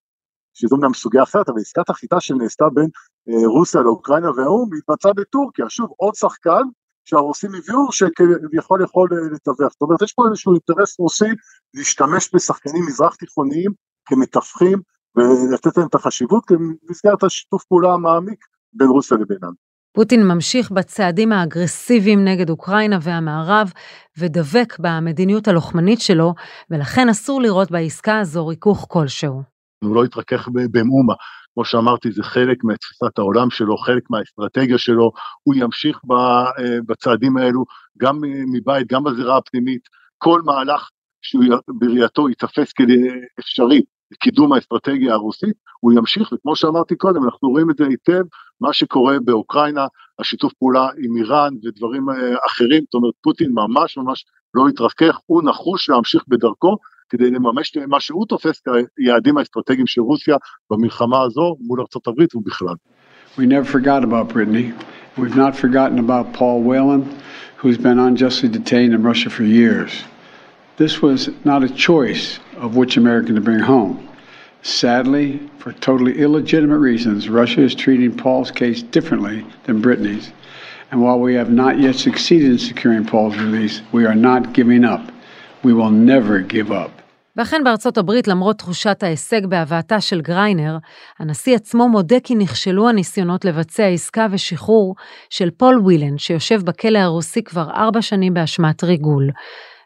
שזו 0.55 0.77
גם 0.77 0.93
סוגיה 0.93 1.23
אחרת, 1.23 1.49
אבל 1.49 1.59
עסקת 1.61 1.89
החיטה 1.89 2.19
שנעשתה 2.19 2.65
בין 2.73 2.89
אה, 3.29 3.47
רוסיה 3.47 3.81
לאוקראינה 3.81 4.31
והאו"ם 4.31 4.69
התבצעה 4.77 5.13
בטורקיה, 5.13 5.65
שוב 5.69 5.89
עוד 5.97 6.15
שחקן 6.15 6.63
שהרוסים 7.05 7.49
הביאו 7.55 7.91
שכביכול 7.91 8.83
יכול 8.83 9.09
אה, 9.11 9.17
לתווך, 9.33 9.71
זאת 9.71 9.81
אומרת 9.81 10.01
יש 10.01 10.13
פה 10.13 10.23
איזשהו 10.27 10.53
אינטרס 10.53 10.99
רוסי 10.99 11.31
להשתמש 11.73 12.29
בשחקנים 12.35 12.85
מזרח 12.87 13.15
תיכוניים 13.15 13.71
כמתווכים 14.05 14.81
ולתת 15.15 15.77
להם 15.77 15.87
את 15.87 15.95
החשיבות 15.95 16.43
במסגרת 16.51 17.23
השיתוף 17.23 17.63
פעולה 17.63 17.93
המעמיק 17.93 18.45
בין 18.73 18.87
רוסיה 18.87 19.17
לבינם. 19.17 19.51
פוטין 19.93 20.27
ממשיך 20.27 20.71
בצעדים 20.71 21.31
האגרסיביים 21.31 22.25
נגד 22.25 22.49
אוקראינה 22.49 22.97
והמערב 23.01 23.71
ודבק 24.17 24.79
במדיניות 24.79 25.47
הלוחמנית 25.47 26.01
שלו, 26.01 26.33
ולכן 26.69 27.09
אסור 27.09 27.41
לראות 27.41 27.71
בעסקה 27.71 28.19
הזו 28.19 28.47
ריכוך 28.47 28.85
כלשהו. 28.89 29.54
הוא 29.83 29.95
לא 29.95 30.05
יתרכך 30.05 30.47
במאומה. 30.71 31.13
כמו 31.53 31.65
שאמרתי, 31.65 32.11
זה 32.11 32.23
חלק 32.23 32.63
מתפיסת 32.63 33.17
העולם 33.19 33.49
שלו, 33.49 33.77
חלק 33.77 34.03
מהאסטרטגיה 34.09 34.77
שלו, 34.77 35.11
הוא 35.43 35.55
ימשיך 35.55 35.99
אה, 36.11 36.77
בצעדים 36.87 37.37
האלו, 37.37 37.65
גם 37.97 38.21
מבית, 38.53 38.87
גם 38.87 39.03
בזירה 39.03 39.37
הפנימית, 39.37 39.81
כל 40.17 40.41
מהלך 40.45 40.89
שהוא 41.21 41.43
בראייתו 41.67 42.29
ייתפס 42.29 42.73
כאפשרי 42.73 43.81
לקידום 44.11 44.53
האסטרטגיה 44.53 45.13
הרוסית, 45.13 45.55
הוא 45.79 45.93
ימשיך, 45.93 46.31
וכמו 46.31 46.55
שאמרתי 46.55 46.95
קודם, 46.95 47.23
אנחנו 47.23 47.49
רואים 47.49 47.69
את 47.71 47.77
זה 47.77 47.85
היטב, 47.85 48.23
מה 48.61 48.73
שקורה 48.73 49.17
באוקראינה, 49.25 49.85
השיתוף 50.19 50.53
פעולה 50.53 50.89
עם 50.97 51.17
איראן 51.17 51.53
ודברים 51.63 52.09
אה, 52.09 52.35
אחרים, 52.47 52.83
זאת 52.83 52.93
אומרת, 52.93 53.13
פוטין 53.21 53.51
ממש 53.51 53.97
ממש 53.97 54.25
לא 54.53 54.67
התרכך, 54.67 55.19
הוא 55.25 55.43
נחוש 55.43 55.89
להמשיך 55.89 56.23
בדרכו, 56.27 56.77
כדי 57.08 57.30
לממש 57.30 57.76
מה 57.88 58.00
שהוא 58.00 58.26
תופס 58.26 58.62
כיעדים 58.96 59.38
האסטרטגיים 59.38 59.86
של 59.86 60.00
רוסיה 60.00 60.36
במלחמה 60.70 61.22
הזו 61.22 61.56
מול 61.60 61.80
ארצות 61.80 62.06
הברית 62.06 62.34
ובכלל. 62.34 62.74
We 63.36 63.46
never 63.46 63.64
forgot 63.64 64.02
about 64.02 64.28
Brittany. 64.28 64.72
We've 65.16 65.36
not 65.36 65.54
forgotten 65.54 65.98
about 65.98 66.32
Paul 66.32 66.62
Whelan, 66.62 67.02
who's 67.56 67.78
been 67.78 67.98
unjustly 67.98 68.48
detained 68.48 68.92
in 68.94 69.02
Russia 69.02 69.30
for 69.30 69.44
years. 69.44 69.92
This 70.76 71.02
was 71.02 71.28
not 71.44 71.62
a 71.62 71.68
choice 71.68 72.40
of 72.56 72.76
which 72.76 72.96
American 72.96 73.34
to 73.34 73.40
bring 73.40 73.60
home. 73.60 74.08
Sadly, 74.62 75.40
for 75.58 75.72
totally 75.72 76.18
illegitimate 76.18 76.80
reasons, 76.80 77.28
Russia 77.28 77.62
is 77.62 77.74
treating 77.74 78.16
Paul's 78.16 78.50
case 78.50 78.82
differently 78.82 79.46
than 79.64 79.80
Brittany's. 79.80 80.32
And 80.90 81.02
while 81.02 81.20
we 81.20 81.34
have 81.34 81.50
not 81.50 81.78
yet 81.78 81.94
succeeded 81.94 82.50
in 82.50 82.58
securing 82.58 83.04
Paul's 83.04 83.36
release, 83.36 83.80
we 83.92 84.06
are 84.06 84.14
not 84.14 84.52
giving 84.52 84.84
up. 84.84 85.12
We 85.65 85.73
will 85.73 85.91
never 85.91 86.53
give 86.53 86.71
up. 86.71 87.01
ואכן 87.35 87.61
בארצות 87.63 87.97
הברית, 87.97 88.27
למרות 88.27 88.57
תחושת 88.57 89.03
ההישג 89.03 89.45
בהבאתה 89.45 90.01
של 90.01 90.21
גריינר, 90.21 90.77
הנשיא 91.19 91.55
עצמו 91.55 91.89
מודה 91.89 92.19
כי 92.23 92.35
נכשלו 92.35 92.89
הניסיונות 92.89 93.45
לבצע 93.45 93.85
עסקה 93.85 94.27
ושחרור 94.31 94.95
של 95.29 95.51
פול 95.51 95.79
ווילן, 95.79 96.17
שיושב 96.17 96.61
בכלא 96.61 96.99
הרוסי 96.99 97.43
כבר 97.43 97.69
ארבע 97.71 98.01
שנים 98.01 98.33
באשמת 98.33 98.83
ריגול. 98.83 99.29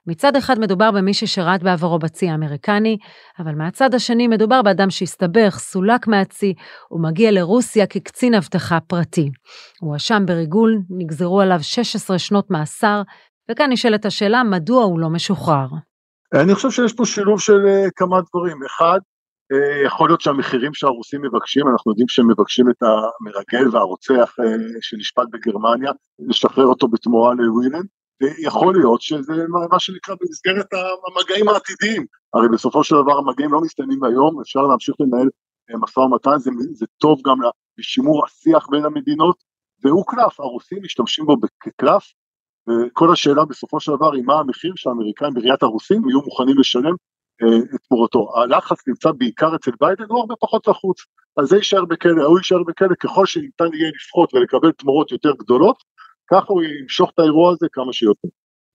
מצד 0.08 0.36
אחד 0.36 0.60
מדובר 0.60 0.92
במי 0.92 1.14
ששירת 1.14 1.64
בעברו 1.64 2.00
בצי 2.00 2.30
האמריקני, 2.30 2.98
אבל 3.40 3.56
מהצד 3.56 3.94
השני 3.96 4.28
מדובר 4.28 4.62
באדם 4.62 4.90
שהסתבך, 4.90 5.60
סולק 5.60 6.08
מהצי, 6.08 6.54
ומגיע 6.92 7.32
לרוסיה 7.32 7.88
כקצין 7.88 8.34
אבטחה 8.34 8.80
פרטי. 8.80 9.30
הוא 9.82 9.90
הואשם 9.90 10.24
בריגול, 10.26 10.80
נגזרו 10.90 11.42
עליו 11.42 11.60
16 11.62 12.20
שנות 12.20 12.52
מאסר, 12.52 13.02
וכאן 13.52 13.72
נשאלת 13.72 14.06
השאלה 14.06 14.44
מדוע 14.44 14.84
הוא 14.84 15.00
לא 15.00 15.10
משוחרר. 15.10 15.68
אני 16.34 16.56
חושב 16.56 16.72
שיש 16.72 16.94
פה 16.94 17.06
שילוב 17.06 17.42
של 17.42 17.66
uh, 17.66 17.92
כמה 17.96 18.18
דברים. 18.30 18.58
אחד, 18.66 19.00
uh, 19.54 19.86
יכול 19.86 20.10
להיות 20.10 20.22
שהמחירים 20.22 20.74
שהרוסים 20.74 21.22
מבקשים, 21.22 21.68
אנחנו 21.68 21.92
יודעים 21.92 22.08
שהם 22.08 22.28
מבקשים 22.32 22.70
את 22.70 22.84
המרגל 22.84 23.76
והרוצח 23.76 24.36
uh, 24.40 24.78
שנשפט 24.82 25.24
בגרמניה, 25.32 25.92
לשחרר 26.20 26.66
אותו 26.66 26.88
בתמורה 26.88 27.34
לווילן, 27.34 27.86
ויכול 28.22 28.74
להיות 28.74 29.02
שזה 29.02 29.34
מה 29.72 29.80
שנקרא 29.80 30.16
במסגרת 30.22 30.68
המגעים 30.74 31.50
העתידיים. 31.50 32.06
הרי 32.34 32.48
בסופו 32.50 32.84
של 32.84 32.96
דבר 32.96 33.18
המגעים 33.18 33.54
לא 33.54 33.62
מסתיימים 33.62 34.04
היום, 34.04 34.42
אפשר 34.42 34.62
להמשיך 34.62 34.96
לנהל 35.00 35.30
משא 35.82 36.00
ומתן, 36.00 36.38
זה, 36.38 36.52
זה 36.74 36.86
טוב 36.98 37.22
גם 37.26 37.38
לשימור 37.78 38.26
השיח 38.26 38.68
בין 38.70 38.86
המדינות, 38.86 39.44
והוא 39.84 40.06
קלף, 40.08 40.40
הרוסים 40.40 40.80
משתמשים 40.84 41.26
בו 41.26 41.36
כקלף, 41.60 42.04
וכל 42.70 43.12
השאלה 43.12 43.46
בסופו 43.46 43.80
של 43.80 43.92
דבר 43.96 44.14
היא 44.14 44.24
מה 44.26 44.40
המחיר 44.40 44.74
שהאמריקאים 44.76 45.34
בראיית 45.34 45.64
הרוסים 45.64 46.10
יהיו 46.10 46.22
מוכנים 46.22 46.58
לשלם 46.60 46.94
אה, 47.44 47.58
את 47.76 47.80
תמורתו. 47.88 48.32
הלחץ 48.36 48.88
נמצא 48.88 49.12
בעיקר 49.12 49.56
אצל 49.56 49.72
ביידן, 49.82 50.04
הוא 50.10 50.20
הרבה 50.20 50.36
פחות 50.40 50.68
לחוץ. 50.68 50.98
אז 51.38 51.48
זה 51.48 51.58
יישאר 51.58 51.86
בכלא, 51.86 52.24
הוא 52.24 52.38
יישאר 52.38 52.64
בכלא 52.68 52.96
ככל 53.00 53.26
שניתן 53.26 53.66
יהיה 53.74 53.92
לפחות 53.96 54.34
ולקבל 54.34 54.72
תמורות 54.72 55.12
יותר 55.12 55.32
גדולות, 55.40 55.84
ככה 56.32 56.46
הוא 56.48 56.64
ימשוך 56.64 57.12
את 57.14 57.20
האירוע 57.20 57.52
הזה 57.52 57.68
כמה 57.72 57.94
שיותר. 57.94 58.28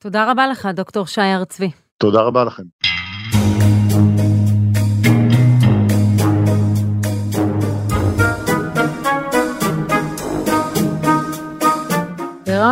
תודה 0.03 0.31
רבה 0.31 0.47
לך, 0.47 0.69
דוקטור 0.75 1.07
שי 1.07 1.21
הר 1.21 1.45
צבי. 1.45 1.71
תודה 1.99 2.23
רבה 2.23 2.45
לכם. 2.45 2.63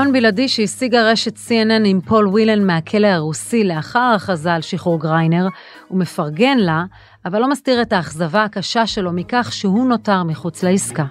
בריאיון 0.03 0.21
בלעדי 0.21 0.49
שהשיגה 0.49 1.11
רשת 1.11 1.37
CNN 1.37 1.87
עם 1.87 2.01
פול 2.01 2.29
ווילן 2.29 2.67
מהכלא 2.67 3.07
הרוסי 3.07 3.65
לאחר 3.65 3.99
ההכרזה 3.99 4.55
על 4.55 4.63
שחרור 4.63 5.01
גריינר, 5.01 5.47
הוא 5.89 5.99
מפרגן 5.99 6.59
לה, 6.59 6.83
אבל 7.25 7.39
לא 7.39 7.51
מסתיר 7.51 7.83
את 7.83 7.93
האכזבה 7.93 8.45
הקשה 8.45 8.87
שלו 8.87 9.13
מכך 9.13 9.51
שהוא 9.53 9.89
נותר 9.89 10.23
מחוץ 10.23 10.63
לעסקה. 10.63 11.03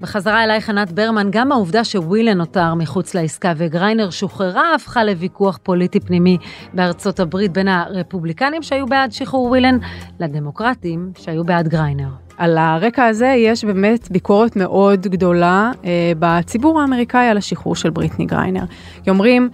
בחזרה 0.00 0.44
אלייך 0.44 0.68
ענת 0.68 0.92
ברמן, 0.92 1.28
גם 1.30 1.52
העובדה 1.52 1.84
שווילן 1.84 2.38
נותר 2.38 2.74
מחוץ 2.74 3.14
לעסקה 3.14 3.52
וגריינר 3.56 4.10
שוחררה 4.10 4.74
הפכה 4.74 5.04
לוויכוח 5.04 5.58
פוליטי 5.62 6.00
פנימי 6.00 6.38
בארצות 6.74 7.20
הברית 7.20 7.52
בין 7.52 7.68
הרפובליקנים 7.68 8.62
שהיו 8.62 8.86
בעד 8.86 9.12
שחרור 9.12 9.46
ווילן 9.46 9.78
לדמוקרטים 10.20 11.12
שהיו 11.18 11.44
בעד 11.44 11.68
גריינר. 11.68 12.08
על 12.36 12.58
הרקע 12.58 13.06
הזה 13.06 13.26
יש 13.26 13.64
באמת 13.64 14.10
ביקורת 14.10 14.56
מאוד 14.56 15.00
גדולה 15.00 15.70
אה, 15.84 16.12
בציבור 16.18 16.80
האמריקאי 16.80 17.26
על 17.26 17.36
השחרור 17.36 17.76
של 17.76 17.90
בריטני 17.90 18.26
גריינר. 18.26 18.64
כי 19.04 19.10
אומרים, 19.10 19.48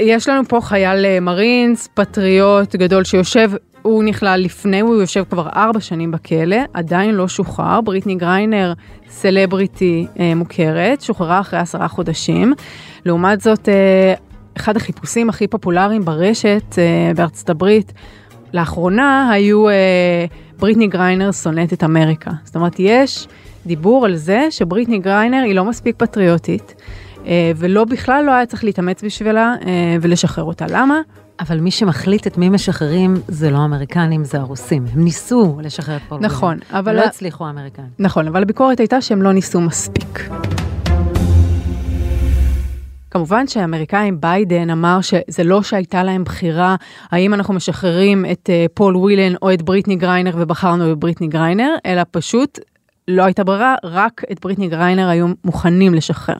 יש 0.00 0.28
לנו 0.28 0.48
פה 0.48 0.60
חייל 0.60 1.04
אה, 1.04 1.20
מרינס, 1.20 1.88
פטריוט 1.94 2.76
גדול 2.76 3.04
שיושב 3.04 3.50
הוא 3.82 4.04
נכלל 4.04 4.40
לפני, 4.44 4.80
הוא 4.80 4.94
יושב 4.94 5.24
כבר 5.30 5.48
ארבע 5.56 5.80
שנים 5.80 6.10
בכלא, 6.10 6.56
עדיין 6.74 7.14
לא 7.14 7.28
שוחרר. 7.28 7.80
בריטני 7.80 8.14
גריינר, 8.14 8.72
סלבריטי 9.08 10.06
אה, 10.20 10.34
מוכרת, 10.34 11.00
שוחררה 11.00 11.40
אחרי 11.40 11.58
עשרה 11.58 11.88
חודשים. 11.88 12.52
לעומת 13.04 13.40
זאת, 13.40 13.68
אה, 13.68 14.14
אחד 14.56 14.76
החיפושים 14.76 15.28
הכי 15.28 15.46
פופולריים 15.46 16.04
ברשת 16.04 16.78
אה, 16.78 17.12
בארצות 17.16 17.50
הברית, 17.50 17.92
לאחרונה 18.54 19.30
היו 19.32 19.68
אה, 19.68 20.24
בריטני 20.58 20.86
גריינר 20.86 21.32
שונאת 21.32 21.72
את 21.72 21.84
אמריקה. 21.84 22.30
זאת 22.44 22.56
אומרת, 22.56 22.76
יש 22.78 23.28
דיבור 23.66 24.04
על 24.04 24.16
זה 24.16 24.46
שבריטני 24.50 24.98
גריינר 24.98 25.42
היא 25.42 25.54
לא 25.54 25.64
מספיק 25.64 25.96
פטריוטית, 25.98 26.74
אה, 27.26 27.52
ולא 27.56 27.84
בכלל 27.84 28.24
לא 28.24 28.32
היה 28.32 28.46
צריך 28.46 28.64
להתאמץ 28.64 29.04
בשבילה 29.04 29.54
אה, 29.66 29.96
ולשחרר 30.00 30.44
אותה. 30.44 30.66
למה? 30.68 31.00
אבל 31.42 31.60
מי 31.60 31.70
שמחליט 31.70 32.26
את 32.26 32.38
מי 32.38 32.48
משחררים 32.48 33.14
זה 33.28 33.50
לא 33.50 33.58
האמריקנים, 33.58 34.24
זה 34.24 34.38
הרוסים. 34.38 34.84
הם 34.92 35.04
ניסו 35.04 35.58
לשחרר 35.62 35.96
את 35.96 36.02
פול 36.08 36.20
ווילן. 36.20 36.54
נכון. 36.54 36.78
אבל... 36.78 36.96
לא 36.96 37.04
הצליחו 37.04 37.46
האמריקאים. 37.46 37.86
נכון, 37.98 38.28
אבל 38.28 38.42
הביקורת 38.42 38.80
הייתה 38.80 39.00
שהם 39.00 39.22
לא 39.22 39.32
ניסו 39.32 39.60
מספיק. 39.60 40.28
כמובן 43.10 43.46
שהאמריקאים, 43.46 44.20
ביידן 44.20 44.70
אמר 44.70 45.00
שזה 45.00 45.44
לא 45.44 45.62
שהייתה 45.62 46.02
להם 46.02 46.24
בחירה 46.24 46.76
האם 47.10 47.34
אנחנו 47.34 47.54
משחררים 47.54 48.24
את 48.32 48.50
אה, 48.50 48.72
פול 48.74 48.96
ווילן 48.96 49.34
או 49.42 49.52
את 49.52 49.62
בריטני 49.62 49.96
גריינר 49.96 50.32
ובחרנו 50.38 50.84
בבריטני 50.90 51.26
גריינר, 51.26 51.74
אלא 51.86 52.02
פשוט 52.10 52.58
לא 53.08 53.24
הייתה 53.24 53.44
ברירה, 53.44 53.74
רק 53.84 54.22
את 54.32 54.40
בריטני 54.42 54.68
גריינר 54.68 55.08
היו 55.08 55.26
מוכנים 55.44 55.94
לשחרר. 55.94 56.36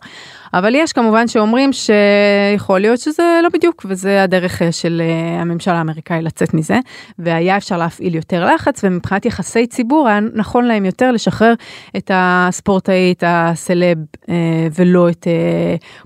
אבל 0.54 0.74
יש 0.74 0.92
כמובן 0.92 1.28
שאומרים 1.28 1.70
שיכול 1.72 2.80
להיות 2.80 3.00
שזה 3.00 3.40
לא 3.42 3.48
בדיוק, 3.48 3.86
וזה 3.88 4.22
הדרך 4.22 4.62
אה, 4.62 4.72
של 4.72 5.02
אה, 5.04 5.40
הממשל 5.40 5.70
האמריקאי 5.70 6.22
לצאת 6.22 6.54
מזה, 6.54 6.78
והיה 7.18 7.56
אפשר 7.56 7.78
להפעיל 7.78 8.14
יותר 8.14 8.46
לחץ, 8.54 8.84
ומבחינת 8.84 9.26
יחסי 9.26 9.66
ציבור 9.66 10.08
היה 10.08 10.20
נכון 10.34 10.64
להם 10.64 10.84
יותר 10.84 11.12
לשחרר 11.12 11.54
את 11.96 12.10
הספורטאית, 12.14 13.22
הסלב, 13.26 13.98
אה, 14.28 14.34
ולא 14.78 15.08
את 15.08 15.26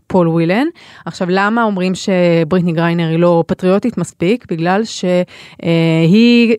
פול 0.06 0.28
ווילן. 0.28 0.66
עכשיו, 1.04 1.28
למה 1.30 1.62
אומרים 1.62 1.92
שבריטני 1.94 2.72
גריינר 2.72 3.08
היא 3.08 3.18
לא 3.18 3.44
פטריוטית 3.46 3.98
מספיק? 3.98 4.46
בגלל 4.50 4.82
שהיא... 4.84 6.56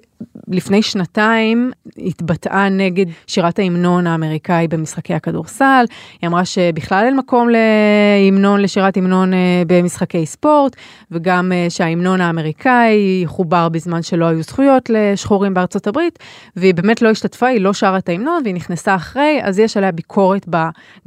לפני 0.48 0.82
שנתיים 0.82 1.72
התבטאה 1.98 2.70
נגד 2.70 3.06
שירת 3.28 3.60
ההמנון 3.60 4.08
האמריקאי 4.08 4.68
במשחקי 4.68 5.14
הכדורסל. 5.14 5.86
היא 6.22 6.28
אמרה 6.28 6.46
שבכלל 6.46 7.06
אין 7.06 7.18
מקום 7.18 7.48
להמנון, 7.50 8.62
לשירת 8.62 8.98
המנון 8.98 9.34
אה, 9.34 9.64
במשחקי 9.68 10.26
ספורט, 10.26 10.76
וגם 11.12 11.52
אה, 11.52 11.66
שההמנון 11.70 12.22
האמריקאי 12.22 13.24
חובר 13.26 13.70
בזמן 13.70 14.02
שלא 14.02 14.26
היו 14.26 14.44
זכויות 14.44 14.90
לשחורים 14.90 15.54
בארצות 15.54 15.88
הברית, 15.88 16.20
והיא 16.56 16.74
באמת 16.74 17.02
לא 17.02 17.10
השתתפה, 17.10 17.48
היא 17.48 17.62
לא 17.62 17.74
שרה 17.74 17.98
את 17.98 18.10
ההמנון 18.10 18.42
והיא 18.44 18.56
נכנסה 18.56 18.96
אחרי, 18.96 19.40
אז 19.44 19.60
יש 19.60 19.78
עליה 19.78 19.92
ביקורת 19.92 20.48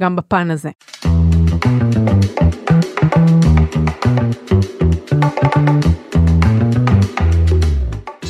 גם 0.01 0.15
בפן 0.15 0.51
הזה. 0.51 0.69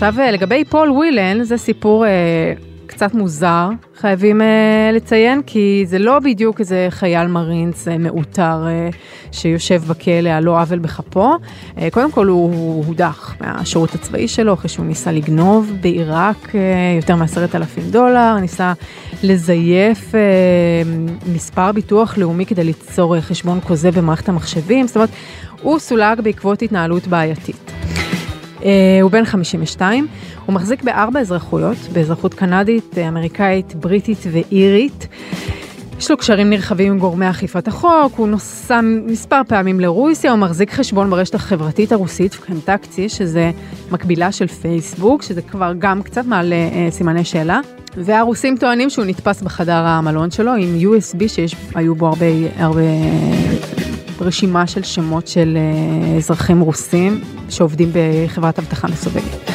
עכשיו 0.04 0.20
אה, 0.20 0.32
לגבי 0.32 0.64
פול 0.66 0.92
ווילן 0.92 1.44
זה 1.44 1.58
סיפור 1.58 2.06
אה, 2.06 2.54
קצת 2.86 3.14
מוזר 3.14 3.70
חייבים 3.98 4.42
אה, 4.42 4.90
לציין 4.94 5.42
כי 5.46 5.84
זה 5.88 6.00
לא 6.00 6.20
בדיוק 6.20 6.60
איזה 6.60 6.88
חייל 6.90 7.28
מרינס 7.28 7.88
אה, 7.88 7.98
מעוטר 7.98 8.68
אה, 8.68 8.90
שיושב 9.32 9.82
בכלא 9.88 10.30
על 10.30 10.44
לא 10.44 10.62
עוול 10.62 10.80
בכפו. 10.80 11.34
אה, 11.78 11.88
קודם 11.92 12.12
כל 12.12 12.28
הוא 12.28 12.86
הודח 12.86 13.36
מהשירות 13.42 13.96
הצבאי 13.96 14.28
שלו 14.28 14.54
אחרי 14.54 14.70
שהוא 14.70 14.86
ניסה 14.86 15.12
לגנוב 15.12 15.72
בעיראק 15.82 16.56
אה, 16.56 16.62
יותר 16.96 17.16
מעשרת 17.16 17.56
אלפים 17.56 17.84
דולר, 17.92 18.38
ניסה 18.40 18.74
לזייף 19.24 20.16
אה, 20.16 20.22
מספר 21.34 21.72
ביטוח 21.72 22.18
לאומי 22.18 22.46
כדי 22.46 22.64
ליצור 22.64 23.16
אה, 23.16 23.22
חשבון 23.22 23.60
כוזב 23.68 24.00
במערכת 24.00 24.30
המחשבים, 24.30 24.88
זאת 24.88 24.96
אומרת 24.96 25.10
הוא 25.62 25.80
סולק 25.80 26.20
בעקבות 26.20 26.62
התנהלות 26.62 27.08
בעייתית. 27.08 27.81
אה, 28.66 29.00
הוא 29.02 29.12
בן 29.12 29.26
52, 29.26 30.08
הוא 30.46 30.56
מחזיק 30.56 30.84
בארבע 30.84 31.20
אזרחויות, 31.20 31.78
באזרחות 31.94 32.34
קנדית, 32.34 32.98
אמריקאית, 32.98 33.76
בריטית 33.76 34.18
ואירית. 34.32 35.08
יש 36.00 36.12
לו 36.12 36.18
קשרים 36.18 36.50
נרחבים 36.50 36.92
עם 36.92 37.00
גורמי 37.00 37.30
אכיפת 37.30 37.68
החוק, 37.68 38.16
הוא 38.16 38.28
נוסע 38.28 38.82
מספר 38.82 39.42
פעמים 39.48 39.80
לרוסיה, 39.80 40.32
הוא 40.32 40.40
מחזיק 40.40 40.72
חשבון 40.72 41.10
ברשת 41.10 41.36
החברתית 41.36 41.92
הרוסית, 41.92 42.36
קנטקצי, 42.36 43.10
שזה 43.10 43.52
מקבילה 43.92 44.32
של 44.32 44.48
פייסבוק, 44.48 45.22
שזה 45.22 45.42
כבר 45.42 45.74
גם 45.80 46.04
קצת 46.04 46.26
מעלה 46.26 46.56
אה, 46.56 46.88
סימני 46.92 47.24
שאלה. 47.24 47.60
והרוסים 47.98 48.58
טוענים 48.58 48.90
שהוא 48.90 49.06
נתפס 49.06 49.42
בחדר 49.42 49.74
המלון 49.86 50.32
שלו 50.32 50.52
עם 50.52 50.76
USB 50.82 51.28
שהיו 51.28 51.96
בו 51.96 52.08
הרבה, 52.08 52.26
הרבה 52.58 52.82
רשימה 54.22 54.68
של 54.68 54.84
שמות 54.84 55.28
של 55.28 55.58
אה, 55.58 56.18
אזרחים 56.18 56.62
רוסים 56.62 57.22
שעובדים 57.50 57.90
בחברת 57.94 58.60
אבטחה 58.60 58.88
מסווגת. 58.88 59.52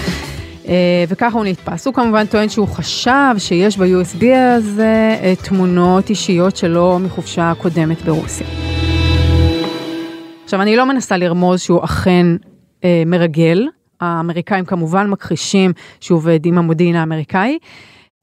אה, 0.68 1.04
וככה 1.08 1.38
הוא 1.38 1.44
נתפס. 1.44 1.86
הוא 1.86 1.94
כמובן 1.94 2.26
טוען 2.26 2.48
שהוא 2.48 2.68
חשב 2.68 3.34
שיש 3.38 3.78
ב-USB 3.78 4.24
הזה 4.56 5.18
אה, 5.22 5.34
תמונות 5.44 6.10
אישיות 6.10 6.56
שלו 6.56 6.98
מחופשה 6.98 7.52
קודמת 7.58 8.02
ברוסיה. 8.02 8.46
עכשיו, 10.44 10.62
אני 10.62 10.76
לא 10.76 10.86
מנסה 10.86 11.16
לרמוז 11.16 11.60
שהוא 11.60 11.84
אכן 11.84 12.26
אה, 12.84 13.02
מרגל, 13.06 13.66
האמריקאים 14.00 14.64
כמובן 14.64 15.10
מכחישים 15.10 15.72
שהוא 16.00 16.16
עובד 16.16 16.46
עם 16.46 16.58
המודיעין 16.58 16.96
האמריקאי, 16.96 17.58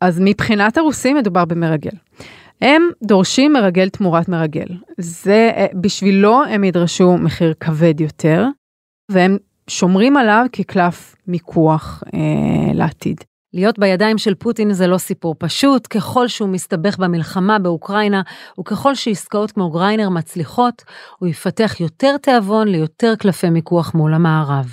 אז 0.01 0.19
מבחינת 0.23 0.77
הרוסים 0.77 1.17
מדובר 1.17 1.45
במרגל. 1.45 1.91
הם 2.63 2.89
דורשים 3.03 3.53
מרגל 3.53 3.89
תמורת 3.89 4.29
מרגל. 4.29 4.67
זה, 4.97 5.51
אה, 5.55 5.65
בשבילו 5.81 6.43
הם 6.43 6.63
ידרשו 6.63 7.17
מחיר 7.17 7.53
כבד 7.59 8.01
יותר, 8.01 8.45
והם 9.11 9.37
שומרים 9.69 10.17
עליו 10.17 10.45
כקלף 10.51 11.15
מיקוח 11.27 12.03
אה, 12.13 12.73
לעתיד. 12.73 13.17
להיות 13.53 13.79
בידיים 13.79 14.17
של 14.17 14.35
פוטין 14.35 14.73
זה 14.73 14.87
לא 14.87 14.97
סיפור 14.97 15.35
פשוט, 15.39 15.87
ככל 15.89 16.27
שהוא 16.27 16.49
מסתבך 16.49 16.97
במלחמה 16.97 17.59
באוקראינה, 17.59 18.21
וככל 18.59 18.95
שעסקאות 18.95 19.51
כמו 19.51 19.69
גריינר 19.69 20.09
מצליחות, 20.09 20.83
הוא 21.19 21.29
יפתח 21.29 21.79
יותר 21.79 22.17
תיאבון 22.17 22.67
ליותר 22.67 23.15
קלפי 23.15 23.49
מיקוח 23.49 23.93
מול 23.93 24.13
המערב. 24.13 24.65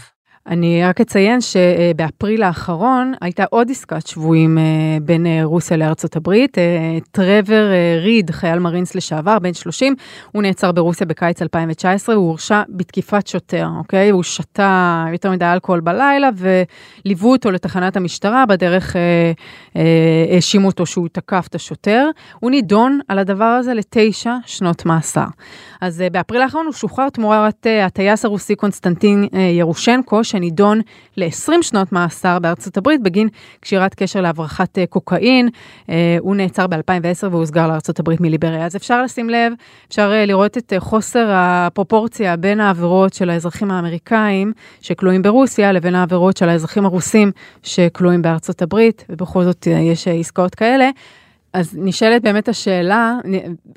אני 0.50 0.84
רק 0.84 1.00
אציין 1.00 1.40
שבאפריל 1.40 2.42
האחרון 2.42 3.12
הייתה 3.20 3.44
עוד 3.50 3.70
עסקת 3.70 4.06
שבויים 4.06 4.58
אה, 4.58 4.62
בין 5.02 5.26
אה, 5.26 5.40
רוסיה 5.44 5.76
לארצות 5.76 6.16
הברית. 6.16 6.58
אה, 6.58 6.98
טרוור 7.10 7.64
ריד, 8.02 8.30
חייל 8.30 8.58
מרינס 8.58 8.94
לשעבר, 8.94 9.38
בן 9.38 9.54
30, 9.54 9.94
הוא 10.32 10.42
נעצר 10.42 10.72
ברוסיה 10.72 11.06
בקיץ 11.06 11.42
2019, 11.42 12.14
הוא 12.14 12.28
הורשע 12.28 12.62
בתקיפת 12.68 13.26
שוטר, 13.26 13.68
אוקיי? 13.78 14.10
הוא 14.10 14.22
שתה 14.22 15.04
יותר 15.12 15.30
מדי 15.30 15.44
אלכוהול 15.44 15.80
בלילה 15.80 16.28
וליוו 16.36 17.32
אותו 17.32 17.50
לתחנת 17.50 17.96
המשטרה, 17.96 18.46
בדרך 18.46 18.96
האשימו 20.30 20.66
אותו 20.66 20.86
שהוא 20.86 21.08
תקף 21.12 21.46
את 21.50 21.54
השוטר. 21.54 22.08
הוא 22.40 22.50
נידון 22.50 23.00
על 23.08 23.18
הדבר 23.18 23.44
הזה 23.44 23.74
לתשע 23.74 24.36
שנות 24.46 24.86
מאסר. 24.86 25.26
אז 25.80 26.04
באפריל 26.12 26.42
האחרון 26.42 26.66
הוא 26.66 26.72
שוחרר 26.72 27.08
תמורת 27.08 27.66
הטייס 27.86 28.24
הרוסי 28.24 28.56
קונסטנטין 28.56 29.28
ירושנקו, 29.58 30.24
שנידון 30.40 30.80
ל-20 31.16 31.52
שנות 31.62 31.92
מאסר 31.92 32.38
בארצות 32.38 32.76
הברית 32.76 33.02
בגין 33.02 33.28
קשירת 33.60 33.94
קשר 33.94 34.20
להברחת 34.20 34.78
אה, 34.78 34.86
קוקאין. 34.86 35.48
אה, 35.88 36.16
הוא 36.20 36.36
נעצר 36.36 36.66
ב-2010 36.66 37.26
והוסגר 37.30 37.68
לארצות 37.68 38.00
הברית 38.00 38.20
מליבריה. 38.20 38.66
אז 38.66 38.76
אפשר 38.76 39.02
לשים 39.02 39.30
לב, 39.30 39.52
אפשר 39.88 40.12
אה, 40.12 40.26
לראות 40.26 40.58
את 40.58 40.72
חוסר 40.78 41.26
הפרופורציה 41.30 42.36
בין 42.36 42.60
העבירות 42.60 43.14
של 43.14 43.30
האזרחים 43.30 43.70
האמריקאים 43.70 44.52
שכלואים 44.80 45.22
ברוסיה 45.22 45.72
לבין 45.72 45.94
העבירות 45.94 46.36
של 46.36 46.48
האזרחים 46.48 46.86
הרוסים 46.86 47.32
שכלואים 47.62 48.22
בארצות 48.22 48.62
הברית, 48.62 49.04
ובכל 49.08 49.44
זאת 49.44 49.66
יש 49.66 50.08
עסקאות 50.08 50.54
כאלה. 50.54 50.90
אז 51.52 51.76
נשאלת 51.78 52.22
באמת 52.22 52.48
השאלה, 52.48 53.18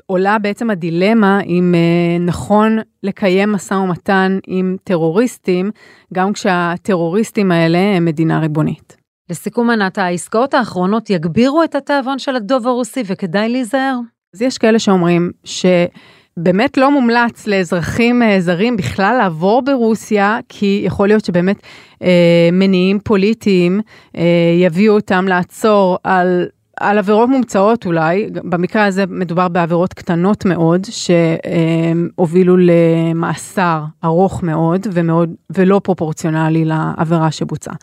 עולה 0.06 0.38
בעצם 0.38 0.70
הדילמה 0.70 1.40
אם 1.40 1.74
אה, 1.74 2.18
נכון 2.18 2.78
לקיים 3.02 3.52
משא 3.52 3.74
ומתן 3.74 4.38
עם 4.46 4.76
טרוריסטים, 4.84 5.70
גם 6.14 6.32
כשהטרוריסטים 6.32 7.52
האלה 7.52 7.78
הם 7.78 8.04
מדינה 8.04 8.38
ריבונית. 8.38 8.96
לסיכום 9.30 9.70
ענת, 9.70 9.98
העסקאות 9.98 10.54
האחרונות 10.54 11.10
יגבירו 11.10 11.64
את 11.64 11.74
התיאבון 11.74 12.18
של 12.18 12.36
הדוב 12.36 12.66
הרוסי 12.66 13.02
וכדאי 13.06 13.48
להיזהר? 13.48 13.98
אז 14.34 14.42
יש 14.42 14.58
כאלה 14.58 14.78
שאומרים 14.78 15.30
שבאמת 15.44 16.76
לא 16.76 16.90
מומלץ 16.90 17.46
לאזרחים 17.46 18.22
אה, 18.22 18.40
זרים 18.40 18.76
בכלל 18.76 19.16
לעבור 19.18 19.62
ברוסיה, 19.62 20.38
כי 20.48 20.82
יכול 20.86 21.08
להיות 21.08 21.24
שבאמת 21.24 21.56
אה, 22.02 22.48
מניעים 22.52 22.98
פוליטיים 23.04 23.80
אה, 24.16 24.22
יביאו 24.60 24.94
אותם 24.94 25.24
לעצור 25.28 25.98
על 26.04 26.46
על 26.84 26.98
עבירות 26.98 27.28
מומצאות 27.28 27.86
אולי, 27.86 28.26
במקרה 28.44 28.84
הזה 28.84 29.04
מדובר 29.08 29.48
בעבירות 29.48 29.94
קטנות 29.94 30.44
מאוד, 30.44 30.86
שהובילו 30.90 32.56
למאסר 32.56 33.82
ארוך 34.04 34.42
מאוד 34.42 34.86
ומאוד, 34.92 35.30
ולא 35.50 35.80
פרופורציונלי 35.84 36.64
לעבירה 36.64 37.30
שבוצעה. 37.30 37.74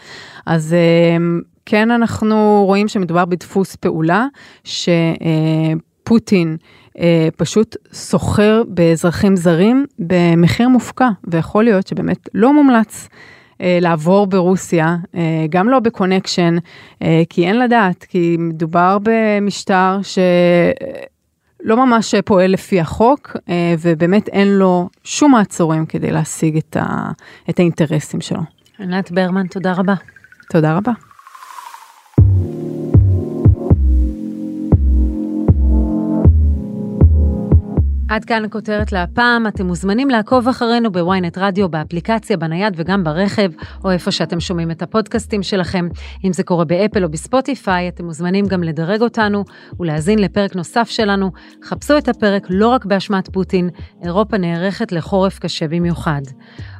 אז 0.46 0.76
כן 1.66 1.92
אנחנו 1.92 2.64
רואים 2.66 2.88
שמדובר 2.88 3.26
בדפוס 3.26 3.76
פעולה, 3.76 4.26
שפוטין 4.64 6.58
פשוט 7.38 7.76
סוחר 7.94 8.64
באזרחים 8.68 9.36
זרים 9.36 9.86
במחיר 10.00 10.70
מופקע, 10.70 11.10
ויכול 11.28 11.64
להיות 11.64 11.88
שבאמת 11.88 12.30
לא 12.34 12.54
מומלץ. 12.54 13.08
אה, 13.62 13.78
לעבור 13.82 14.28
ברוסיה, 14.28 14.96
אה, 15.16 15.46
גם 15.50 15.70
לא 15.70 15.80
בקונקשן, 15.80 16.56
אה, 17.02 17.22
כי 17.30 17.48
אין 17.48 17.60
לדעת, 17.60 18.04
כי 18.04 18.36
מדובר 18.40 18.98
במשטר 19.04 20.00
שלא 20.04 21.86
ממש 21.86 22.16
פועל 22.26 22.52
לפי 22.52 22.80
החוק, 22.80 23.38
ובאמת 23.80 24.28
אין 24.28 24.48
לו 24.48 24.90
שום 25.04 25.32
מעצורים 25.32 25.86
כדי 25.86 26.12
להשיג 26.12 26.58
את, 26.58 26.78
ה, 26.80 27.12
את 27.50 27.60
האינטרסים 27.60 28.22
שלו. 28.22 28.42
ענת 28.80 29.12
ברמן, 29.12 29.48
תודה 29.48 29.74
רבה. 29.74 29.94
תודה 30.50 30.78
רבה. 30.78 31.11
עד 38.12 38.26
כאן 38.26 38.46
הכותרת 38.46 38.92
להפעם, 38.92 39.48
אתם 39.48 39.68
מוזמנים 39.68 40.10
לעקוב 40.10 40.48
אחרינו 40.48 40.92
ב-ynet 40.92 41.38
רדיו, 41.38 41.70
באפליקציה, 41.70 42.38
בנייד 42.38 42.74
וגם 42.78 43.04
ברכב, 43.04 43.52
או 43.84 43.92
איפה 43.92 44.12
שאתם 44.12 44.40
שומעים 44.40 44.72
את 44.72 44.82
הפודקאסטים 44.82 45.44
שלכם. 45.44 45.88
אם 46.24 46.34
זה 46.34 46.44
קורה 46.44 46.66
באפל 46.66 47.04
או 47.04 47.10
בספוטיפיי, 47.10 47.88
אתם 47.88 48.06
מוזמנים 48.06 48.46
גם 48.46 48.64
לדרג 48.64 49.02
אותנו 49.02 49.44
ולהאזין 49.80 50.20
לפרק 50.20 50.56
נוסף 50.56 50.90
שלנו. 50.90 51.32
חפשו 51.64 51.98
את 51.98 52.10
הפרק 52.10 52.48
לא 52.50 52.68
רק 52.68 52.86
באשמת 52.86 53.30
פוטין, 53.30 53.70
אירופה 54.04 54.38
נערכת 54.38 54.92
לחורף 54.92 55.40
קשה 55.40 55.68
במיוחד. 55.68 56.22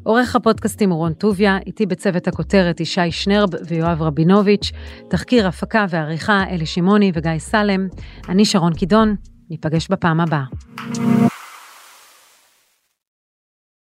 עורך 0.04 0.36
הפודקאסטים 0.36 0.90
הוא 0.90 0.98
רון 0.98 1.14
טוביה, 1.14 1.58
איתי 1.66 1.86
בצוות 1.86 2.28
הכותרת 2.28 2.80
ישי 2.80 3.12
שנרב 3.12 3.50
ויואב 3.68 4.02
רבינוביץ', 4.02 4.72
תחקיר, 5.10 5.48
הפקה 5.48 5.86
ועריכה 5.90 6.44
אלי 6.50 6.66
שמעוני 6.66 7.12
וגיא 7.16 7.40
סלם. 7.40 7.88
אני 8.30 8.46
שרון 8.46 8.74
קידון, 8.74 9.16
ניפגש 9.52 9.88
בפעם 9.92 10.20
הבאה. 10.20 10.44